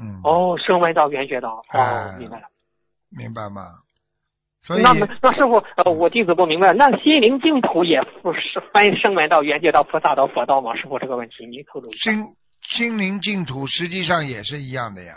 [0.00, 2.44] 嗯，，哦，声闻道、缘觉道，哦哎，明白了。
[3.10, 3.62] 明白吗？
[4.62, 10.74] 所以那么，那师傅，呃，我弟子不明白，那心灵净土也不是分声闻道、缘觉道、菩萨道、佛道吗？
[10.76, 12.12] 师傅，这个问题您透露一下。
[12.12, 12.26] 心
[12.62, 15.14] 心灵净土实际上也是一样的呀。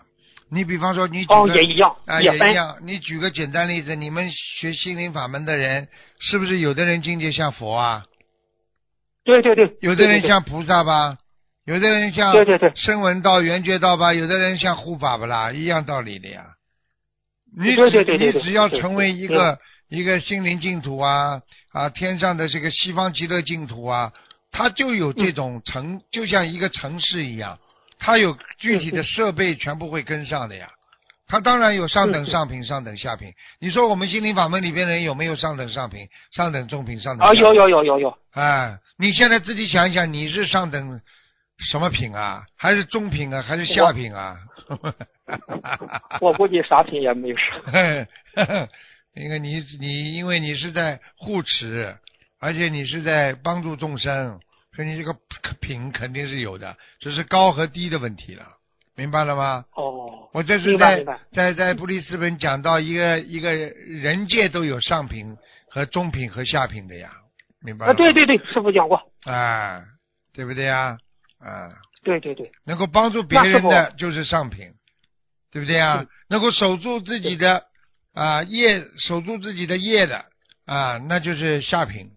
[0.49, 2.53] 你比方说，你举哦，个也一样，啊，也也一。
[2.55, 2.77] 样。
[2.83, 5.87] 你举个简单例子，你们学心灵法门的人，
[6.19, 8.05] 是不是有的人境界像佛啊？
[9.25, 11.17] 对对对，有的人像菩萨吧？
[11.65, 14.13] 有的人像对对对声闻道、缘觉道吧？
[14.13, 15.51] 有的人像护法不啦？
[15.51, 16.43] 一样道理的呀。
[17.55, 19.59] 你只你只要成为一对个
[19.89, 21.41] 一个心灵净土啊
[21.71, 24.11] 啊，天上的这个西方极乐净土啊，
[24.51, 27.59] 它就有这种城，就像一个城市一样，
[27.99, 30.67] 它有具体的设备，全部会跟上的呀。
[31.27, 33.31] 它当然有上等上品、上等下品。
[33.59, 40.99] 你说我们心灵法门里边人有没有上等上品、上等中品、上等啊，有有有有有，哎，你现在自己想一想，你是上等
[41.59, 42.45] 什么品啊？
[42.55, 43.41] 还是中品啊？
[43.41, 44.37] 还是下品啊？
[46.21, 47.35] 我估计啥品也没有。
[49.15, 51.95] 因为你你因为你是在护持，
[52.39, 54.39] 而且你是在帮助众生，
[54.75, 55.15] 所以你这个
[55.61, 58.43] 品肯定是有的，只是高和低的问题了，
[58.95, 59.65] 明白了吗？
[59.75, 65.37] 哦，我这是在在在布里斯本讲到一个一个人界都有上品
[65.69, 67.11] 和中品和下品的呀，
[67.61, 69.83] 明白了啊，对对对，师傅讲过，啊，
[70.33, 70.97] 对不对呀？
[71.43, 71.69] 啊，
[72.03, 74.73] 对对对，能够帮助别人的就是上品，
[75.51, 76.01] 对不对啊？
[76.01, 76.07] 嗯？
[76.29, 77.65] 能够守住自己的
[78.13, 80.25] 啊业，守住自己的业的
[80.65, 82.11] 啊，那就是下品。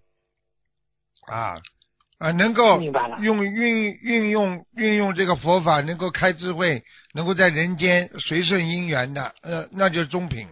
[1.27, 1.61] 啊
[2.18, 2.81] 啊，能够
[3.20, 10.49] 用运运用运用这个佛法，能够开智慧，能够在人间随顺因缘的，呃，那就是中品，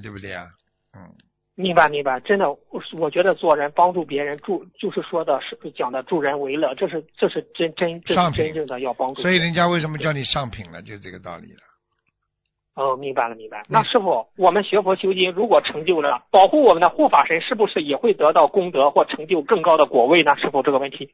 [0.00, 0.46] 对不对啊？
[0.94, 1.12] 嗯，
[1.60, 9.22] 明白明白，真的，我我觉得做人帮助别人助，就是说的是讲的助人为乐，这是这是真真这上品是真正的要帮助。
[9.22, 11.60] 所以人家为什么叫你上品了，就是这个道理了。
[12.76, 20.36] 哦，明白了明白那师傅，我们学佛修经，如果成就了保护我们的护法神，是不是也会得到功德或成就更高的果位呢？
[20.36, 21.10] 师傅这个问题，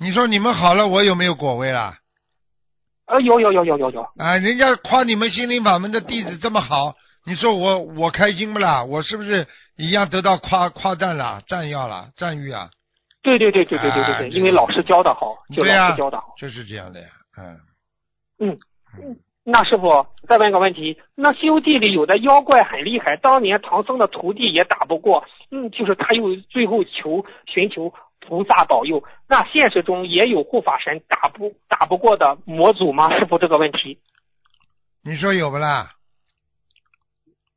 [0.00, 1.98] 你说你们好了，我有没有果位啦？
[3.06, 6.94] 呃，有有有有有有，啊，人家夸你们心灵法门的弟子这么好，
[7.24, 8.82] 你说我我开心不啦？
[8.84, 9.46] 我是不是
[9.76, 12.70] 一样得到夸夸赞了、赞耀了、赞誉啊？
[13.22, 16.34] 对对对对对对对对，啊因为老师教的好，就、老师教的好。
[16.36, 17.06] 就是这样的呀，
[17.38, 17.60] 嗯
[18.40, 18.58] 嗯
[18.98, 29.02] 嗯那师傅再问个问题，那《西游记》里有的妖怪很厉害，当年唐僧的徒弟也打不过，嗯，就是他又最后求寻求菩萨保佑。
[29.28, 33.16] 那现实中也有护法神打不打不过的魔祖吗？
[33.18, 33.98] 师傅这个问题，
[35.04, 35.90] 你说有不啦？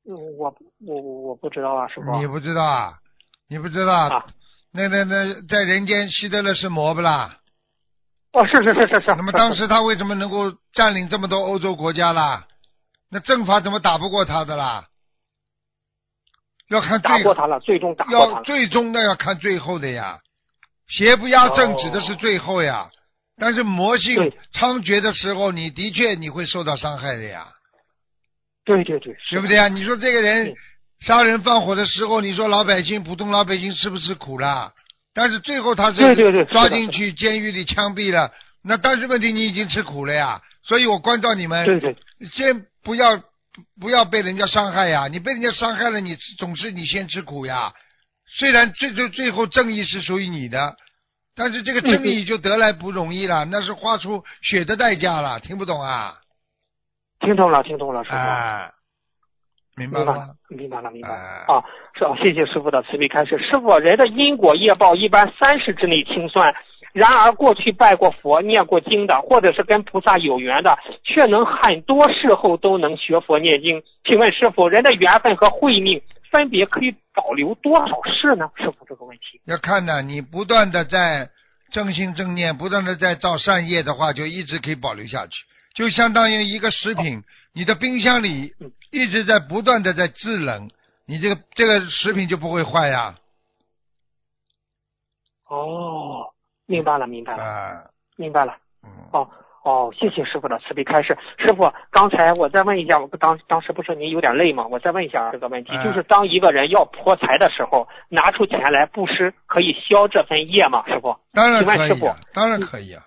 [0.07, 2.19] 嗯，我我我我不知道啊，师傅。
[2.19, 2.93] 你不知道啊？
[3.49, 3.93] 你不知道？
[3.93, 4.25] 啊
[4.71, 7.39] 那那那，在人间希特勒是魔不啦？
[8.33, 9.15] 哦，是是是是是。
[9.15, 12.45] 那么当时他为什么能够占领这么多欧洲国家啦？
[13.09, 14.87] 那政法怎么打不过他的啦？
[16.67, 18.43] 要看最打过他了，最终打过他要。
[18.43, 20.19] 最终那要看最后的呀。
[20.89, 22.89] 邪不压正哦指的是最后呀，
[23.37, 24.15] 但是魔性
[24.51, 27.47] 猖獗的时候，你的确你会受到伤害的呀，
[28.65, 29.67] 对对对，对不对啊？
[29.69, 30.53] 你说这个人
[30.99, 34.73] 杀人放火的时候，你说老百姓普通老百姓吃不吃苦啦？
[35.13, 38.31] 但是最后他是对对对抓进去监狱里枪毙了，
[38.63, 41.95] 那但是问题你已经吃苦了呀，所以我关照你们，对对
[42.35, 43.21] 先不要
[43.79, 47.71] 不要被人家伤害呀，你被人家伤害了，你总是你先吃苦呀。
[48.27, 50.75] 虽然最最最后正义是属于你的，
[51.35, 56.15] 但是这个正义就得来不容易了，那是花出血的代价了，听不懂啊？
[57.19, 58.15] 听懂了听懂了，师傅。
[58.15, 58.71] 啊，
[59.75, 60.35] 明白明白了？
[60.49, 61.15] 明白了，明白了。
[61.15, 61.63] 哎啊，
[61.97, 63.37] 是啊，谢谢师傅的慈悲开示。
[63.39, 66.53] 师傅，人的因果业报一般三十之内清算，
[66.93, 73.81] 然而过去拜过佛、念过经的，或者是跟菩萨有缘的，却能很多事后都能学佛念经。
[74.03, 76.01] 请问师傅，人的缘分和慧命
[76.31, 78.49] 分别可以保留多少世呢？
[78.55, 79.41] 师傅这个问题。
[79.45, 81.29] 要看呢，你不断的在
[81.71, 85.33] 正心正念，不断的在造善业的话，就一直可以保留下去，
[85.75, 87.21] 就相当于一个食品，
[87.53, 90.71] 你的冰箱里嗯一直在不断的在制冷，
[91.05, 93.15] 你这个这个食品就不会坏呀。
[95.49, 96.33] 哦，
[96.65, 98.55] 明白了，明白了，啊，明白了。
[98.83, 99.29] 嗯，哦
[99.63, 101.17] 哦，谢谢师傅的慈悲开示。
[101.37, 104.65] 师傅，刚才我再问一下，我当当时不是您有点累吗？
[104.67, 110.83] 我再问一下这个问题，嗯就是当一个人要破财的时候，拿出钱来布施，可以消这份业吗？
[110.87, 113.03] 师傅，当然可以啊，当然可以啊。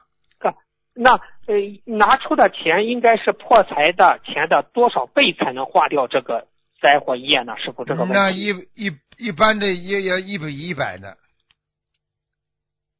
[1.01, 1.12] 那
[1.46, 6.46] 呃拿出的钱应该是破财的钱的多少倍才能化掉这个
[6.80, 7.55] 灾祸业呢？
[7.57, 8.14] 师傅，这个问题。
[8.14, 11.16] 那一一一般的也要一比一百的，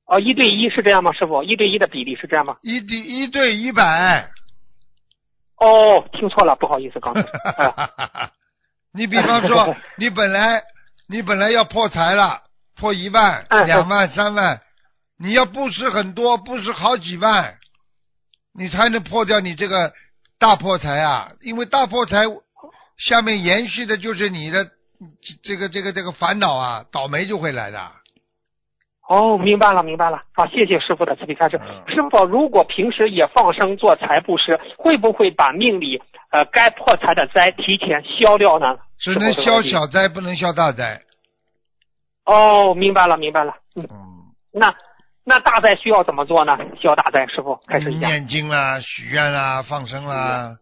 [0.07, 1.13] 哦，一对一是这样吗？
[1.13, 2.57] 师傅，一对一的比例是这样吗？
[2.63, 4.31] 一对一对一百。
[5.59, 7.21] 哦，听错了，不好意思，刚才。
[7.51, 8.31] 啊
[8.95, 10.63] 你比方说， 你本来
[11.09, 12.43] 你本来要破财了，
[12.77, 14.61] 破一万、嗯两万、三万，
[15.19, 17.58] 你要布施很多，布施好几万，
[18.59, 19.93] 你才能破掉你这个
[20.39, 21.31] 大破财啊！
[21.41, 22.25] 因为大破财
[22.99, 24.67] 下面延续的就是你的
[25.43, 27.81] 这个这个这个烦恼啊，倒霉就会来的。
[29.09, 30.23] 哦，明白了，明白了。
[30.35, 31.59] 好，谢谢师傅的慈悲开示。
[31.63, 38.77] 嗯师傅，如果平时也放生做财布施，会不会把命里呃该破财的灾提前消掉呢？
[38.99, 41.01] 只能消小灾，不能消大灾。
[42.27, 43.55] 哦，明白了，明白了。
[43.77, 43.97] 嗯，嗯，
[44.53, 44.75] 那
[45.29, 46.59] 那大灾需要怎么做呢？
[46.81, 47.91] 需要大灾，师傅开始。
[47.91, 50.57] 念经啦，许愿啦，放生啦，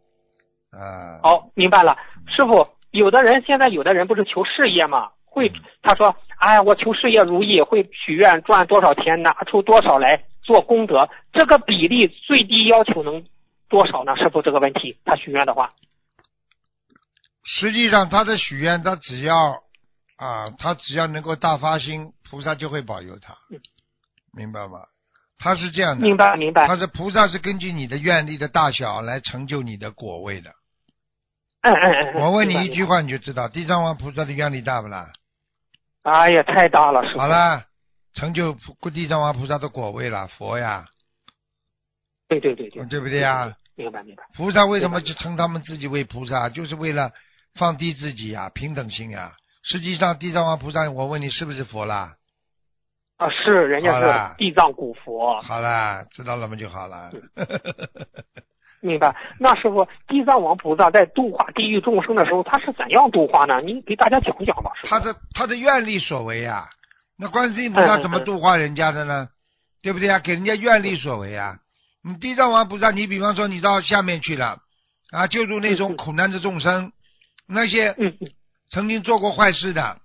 [0.72, 1.96] 啊，好，明白了。
[2.26, 13.24] 师傅，有的人现在有的人不是求事业嘛，会嗯他说，哎，我求事业如意，会许愿赚多少钱，拿出多少来做功德，这个比例最低要求能
[13.68, 14.16] 多少呢？
[14.16, 15.70] 师傅这个问题，他许愿的话，
[17.44, 19.62] 实际上他的许愿，他只要
[20.16, 23.60] 啊，他只要能够大发心，菩萨就会保佑他嗯，
[24.36, 24.80] 明白吗？
[25.38, 26.66] 他是这样的，明白明白。
[26.66, 30.50] 他是菩萨是根据你的愿力的大小来成就你的果位的。
[31.62, 32.12] 嗯嗯嗯。
[32.14, 32.84] 嗯我问你一句。
[32.84, 35.10] 话，你就知道地藏王菩萨的愿力大不啦？
[36.02, 37.20] 哎呀，太大了，师傅。
[37.20, 37.26] 好。
[37.26, 37.64] 啦，
[38.14, 38.56] 成就
[38.92, 40.86] 地藏王菩萨的果位了，佛呀，
[42.28, 42.84] 对对对对。
[42.86, 43.54] 对不对呀？
[43.74, 44.22] 明白明白。
[44.34, 46.48] 菩萨为什么就称他们自己为菩萨？
[46.48, 47.10] 就是为了
[47.54, 49.34] 放低自己呀，平等心呀。
[49.64, 52.14] 实际上，地藏王菩萨，我问你是不是佛啦？
[53.16, 57.10] 啊，是人家是地藏古佛，好啦，知道了吗就好了。
[58.80, 59.16] 明白？
[59.40, 63.60] 那师傅，地藏王菩萨在度化地狱众生的时候，他是怎样度化呢？
[63.62, 66.66] 您给大家讲讲吧，他的他的愿力所为啊，
[67.18, 69.28] 那观世音菩萨怎么度化人家的呢？
[69.80, 70.18] 对不对啊？
[70.18, 71.56] 给人家愿力所为啊。
[72.02, 74.58] 你地藏王菩萨，你比方说你到下面去了
[75.10, 76.92] 啊，救助那种苦难的众生，
[77.48, 77.96] 那些
[78.70, 79.98] 曾经做过坏事的，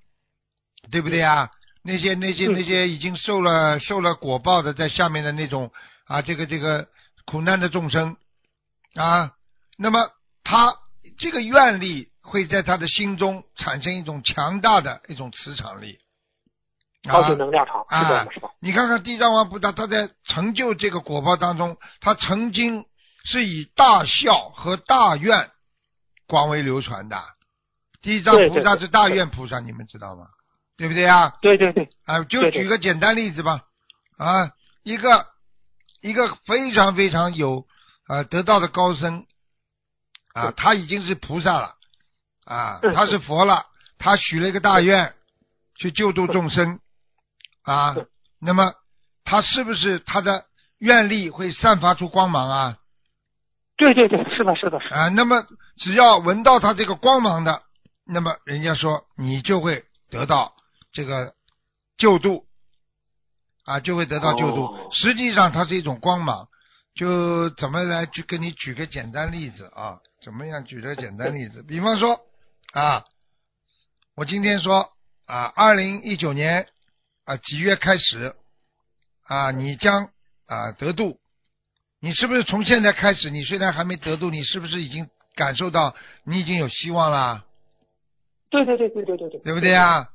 [0.91, 1.49] 对不对啊？
[1.83, 5.71] 那些那些嗯那些已经受了受了果报的，在下面的那种
[6.05, 6.87] 啊，这个这个
[7.25, 8.17] 苦难的众生
[8.95, 9.33] 啊，
[9.77, 10.09] 那么
[10.43, 10.75] 他
[11.17, 15.97] 这个愿力会在他的心中产生一种强大的一种磁场力。
[17.35, 18.51] 能量场啊的，是吧？
[18.59, 22.85] 你看看地藏王菩萨，他在成就这个果报当中，他曾经
[23.23, 25.49] 是以大孝和大愿
[26.27, 27.19] 广为流传的。
[28.03, 30.27] 地藏菩萨是大愿菩萨，你们知道吗？
[30.81, 31.37] 对不对啊？
[31.43, 31.87] 对对对。
[32.05, 33.61] 啊，就举个简单例子吧。
[34.17, 34.49] 啊，
[34.81, 35.27] 一个
[36.01, 37.67] 一个非常非常有
[38.07, 39.27] 啊得道的高僧
[40.33, 41.75] 啊，他已经是菩萨了
[42.45, 43.67] 啊，他是佛了，
[43.99, 45.13] 他许了一个大愿
[45.75, 46.79] 去救度众生
[47.61, 47.95] 啊。
[48.39, 48.73] 那么
[49.23, 50.45] 他是不是他的
[50.79, 52.77] 愿力会散发出光芒啊？
[53.77, 55.09] 对对对，是的，是的，啊。
[55.09, 55.45] 那么
[55.77, 57.61] 只要闻到他这个光芒的。
[58.03, 60.53] 那么人家说你就会得到
[60.91, 61.33] 这个
[61.97, 62.45] 救度
[63.65, 64.91] 啊，就会得到救度。
[64.91, 66.47] 实际上它是一种光芒。
[66.93, 69.99] 就怎么来去跟你举个简单例子啊？
[70.21, 71.63] 怎么样举个简单例子？
[71.63, 72.19] 比方说
[72.73, 73.05] 啊，
[74.13, 74.91] 我今天说
[75.25, 76.67] 啊，二零一九年
[77.23, 78.35] 啊几月开始
[79.25, 80.09] 啊，你将
[80.47, 81.17] 啊得度。
[82.01, 83.29] 你是不是从现在开始？
[83.29, 87.45] 你虽然还没得度，你是不是已经感受到你已经有希望啦？
[88.49, 90.09] 对对对对对对对，对不对呀？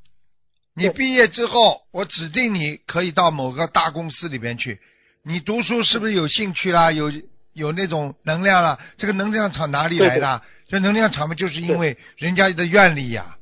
[0.76, 4.78] 你毕业之后，我指定你可以到某个大公司里边去。
[5.24, 6.92] 你读书是不是有兴趣啦？
[6.92, 7.10] 有
[7.54, 8.78] 有那种能量了？
[8.98, 10.42] 这个能量场哪里来的？
[10.68, 13.36] 这能量场嘛，就是因为人家的愿力呀。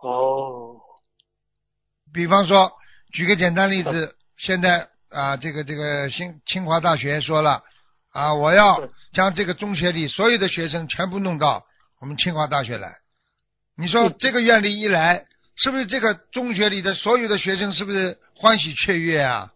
[0.00, 0.76] 哦。
[2.14, 2.72] 比方说，
[3.12, 7.64] 举个简单例子，现在啊，这个这个新清华大学说了
[8.12, 11.64] 啊，我要将这个中学里所有的学生全部弄到
[12.00, 12.98] 我们清华大学来。
[13.76, 15.26] 你说这个愿力一来，
[15.58, 19.52] 是不是这个中学里的所有的学生是不是欢喜雀跃啊？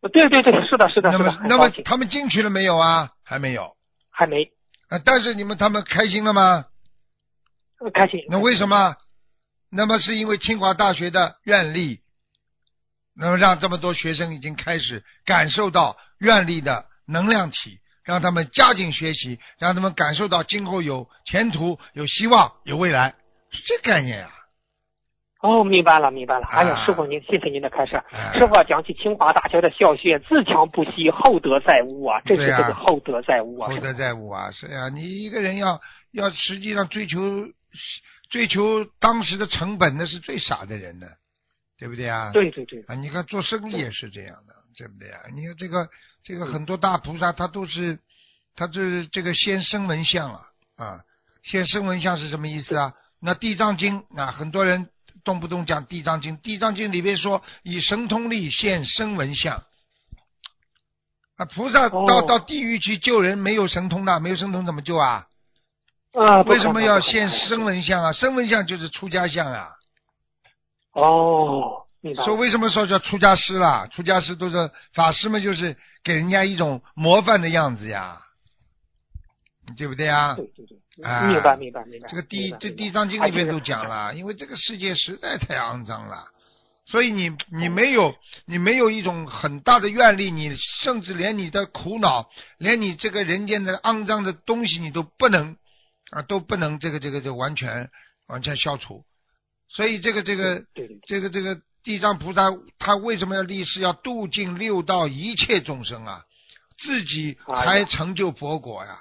[0.00, 1.10] 对对对，是的，是的。
[1.12, 3.10] 那么，那么他们进去了没有啊？
[3.24, 3.76] 还没有，
[4.10, 4.44] 还没。
[4.88, 6.66] 啊，但是你们他们开心了吗？
[7.94, 8.20] 开心。
[8.28, 8.96] 那为什么？
[9.70, 12.00] 那么是因为清华大学的愿力，
[13.16, 17.78] 那么让这么多学生已经开始感受到愿力的能量体。
[18.04, 23.14] 让他们加紧学习，让他们感受到今后有前途、有希望、有未来，
[23.52, 24.30] 是这概念啊！
[25.42, 26.46] 哦，明白了，明白了。
[26.46, 28.00] 哎呀，师傅您，谢谢您的开示。
[28.32, 32.22] 师傅讲起清华大学的校训，自强不息，厚德载物啊！
[32.24, 33.68] 这是这个厚德载物啊！
[33.68, 34.50] 厚德载物啊！
[34.52, 35.80] 是呀，你一个人要
[36.12, 37.18] 要实际上追求
[38.30, 41.06] 追求当时的成本，那是最傻的人呢，
[41.78, 42.30] 对不对啊？
[42.32, 42.80] 对对对。
[42.86, 45.20] 啊，你看做生意也是这样的，对不对啊？
[45.34, 45.88] 你看这个。
[46.24, 47.98] 这个很多大菩萨他都是，
[48.54, 50.40] 他这这个先生闻相啊
[50.76, 51.00] 啊，
[51.42, 52.92] 先生闻相是什么意思啊？
[53.20, 54.86] 那地藏经啊，很多人
[55.24, 59.62] 动不动讲地藏经，地藏经里面说以神通力现声闻相
[61.36, 65.26] 啊，菩萨到到地狱去救人没有神通的，没有神通怎么救啊？
[66.14, 68.12] 啊，为什么要现声闻相啊？
[68.12, 69.68] 声闻相就是出家相啊。
[70.92, 71.78] 哦。
[72.24, 73.86] 说为什么说叫出家师啦？
[73.86, 78.18] 出家师都是法师们，就是给人家一种模范的样子呀，
[79.76, 80.34] 对不对啊？
[80.34, 80.78] 对对对，
[81.28, 82.08] 明白明白明白。
[82.08, 86.26] 这个地这地藏经里面都讲了，因为这个世界实在太肮脏了，
[86.86, 88.14] 所以你你没有
[88.46, 95.56] 你没有一种很大的愿力，你甚至连你的苦恼，连你这个人间的肮脏的东西，你都不能
[96.10, 97.90] 啊都不能这个这个这完全
[98.28, 99.04] 完全消除，
[99.68, 100.64] 所以这个这个
[101.06, 101.60] 这个这个。
[101.84, 102.44] 地藏菩萨
[102.78, 106.22] 他为什么要立誓要度尽六道一切众生啊？
[106.78, 109.00] 自己才成就佛果呀，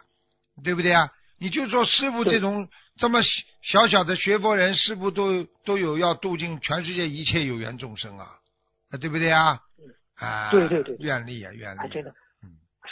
[0.64, 1.10] 对不对啊？
[1.40, 3.20] 你就说师傅这种这么
[3.64, 8.26] 小小的学佛人，师傅都都有要度尽全世界一切有缘众生啊，
[8.92, 9.60] 啊，对不对啊？
[10.18, 12.14] 啊，对对对，愿力啊，愿力，真的。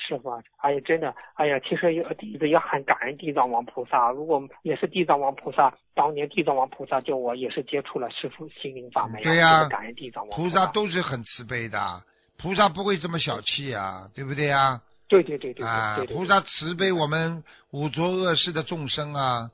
[0.07, 4.09] 师傅，哎呀，真的，哎呀，其实弟子也很感恩地藏王菩萨。
[4.11, 12.01] 如果也是地藏王菩萨，当年地藏王菩萨叫我也是接触了师傅心灵法门，对呀，感恩地藏王菩萨都是很慈悲的，
[12.37, 14.81] 菩萨不会这么小气啊，对不对呀？
[15.09, 19.49] 对对对对啊，菩萨慈悲我们五浊恶世的众生啊，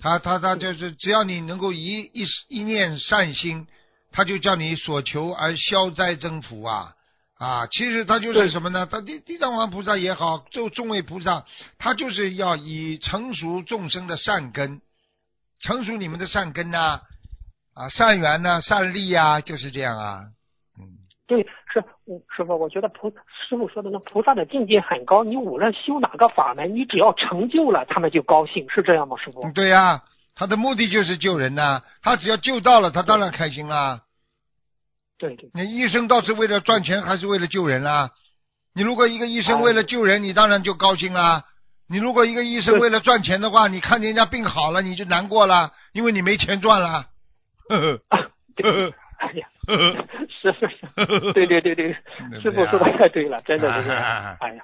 [0.00, 3.68] 他他他就是只要你能够一一一念善心，
[4.10, 6.92] 他就叫你所求而消灾增福啊。
[7.38, 8.88] 啊，其实他就是什么呢？
[8.90, 11.44] 他地地藏王菩萨也好，就众位菩萨，
[11.78, 14.80] 他就是要以成熟众生的善根，
[15.60, 17.02] 成熟你们的善根呐，
[17.74, 20.24] 啊，善缘呐，善力呀，就是这样啊。
[21.26, 21.84] 嗯，对，是
[22.34, 29.16] 师傅，我觉得菩师傅说的那菩萨的境界很高，你无论修哪个法门，你只要成就了，他们就高兴，是这样吗？
[29.16, 29.50] 师傅？
[29.52, 30.02] 对呀，
[30.34, 34.02] 他的目的就是救人呐，他只要救到了，他当然开心啦。
[35.18, 38.10] 对对，你医生倒是为了赚钱还是为了救人啦？
[38.74, 41.44] 你如果一个医生为了救人，你当然就高兴啦。
[41.88, 47.06] 你如果一个医生为了赚钱的话，你看人家病好了，你就难过了，因为你没钱赚了。
[47.68, 48.18] 呵呵呵
[48.62, 49.46] 呵， 哎呀，
[50.28, 51.92] 是是是，对对对对，
[52.40, 54.62] 师傅说的太对了，真的是，哎呀，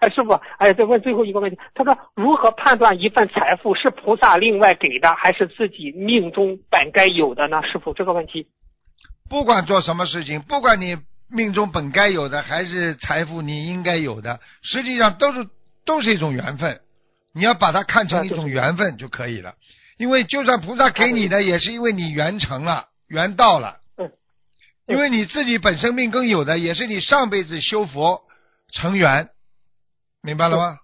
[0.00, 7.62] 哎，师傅，哎，再问最后一个问题，他说如何判断一份财富是菩萨另外给的，还是自己命中本该有的呢？
[7.62, 8.46] 师傅，这个问题。
[9.28, 10.96] 不管做什么事情，不管你
[11.30, 15.46] 命中本该有的，还是财富你应该有的，实际上都是
[15.84, 16.80] 都是一种缘分。
[17.32, 19.54] 你要把它看成一种缘分就可以了。
[19.98, 23.78] 因为就算菩萨给你的，也是因为你缘成了，缘到了。
[23.98, 24.10] 嗯。
[24.86, 28.22] 因为你自己本身命根有的，也是你上辈子修佛
[28.72, 29.28] 成缘。
[30.22, 30.78] 明白了吗？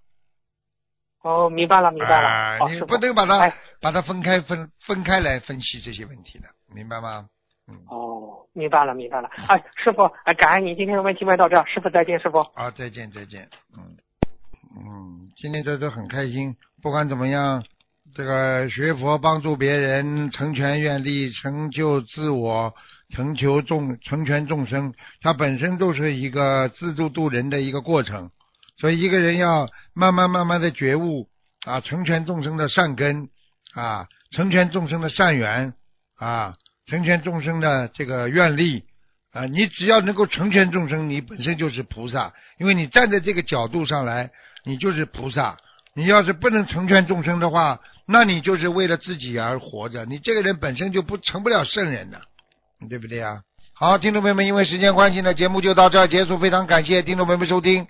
[1.23, 2.29] 哦，明白了，明白了。
[2.29, 7.29] 啊，你不能把它把它分开分分开来分析这些问题的，明白吗？
[7.67, 7.75] 嗯。
[7.89, 9.29] 哦，明白了，明白了。
[9.49, 12.39] 哎，师傅，哎，感恩你今天的问题问到这，师傅再见，师傅。
[12.55, 13.49] 啊，再见，再见。
[13.77, 13.97] 嗯
[14.79, 16.55] 嗯，今天这都很开心。
[16.83, 17.65] 不管怎么样，
[18.17, 22.75] 这个学佛帮助别人，成全愿力，成就自我，
[23.15, 28.31] 成就众，成全众生，它本身都是一个自助度人的一个过程。
[28.81, 31.29] 所以一个人要慢慢慢慢的觉悟
[31.67, 33.29] 啊，成全众生的善根
[33.75, 35.75] 啊，成全众生的善缘
[36.17, 36.55] 啊，
[36.87, 38.85] 成全众生的这个愿力
[39.35, 44.31] 啊，你只要能够成全众生，你本身就是菩萨，因为你站在这个角度上来，
[44.65, 45.59] 你就是菩萨。
[45.99, 52.21] 你要是不能成全众生的话，那你就是为了自己而活着，你这个人本身就不成不了圣人的，
[52.89, 53.41] 对不对啊？
[53.75, 57.87] 好，听众朋友们，因为时间关系呢，节目就到这儿结束，非常感谢听众朋友们收听。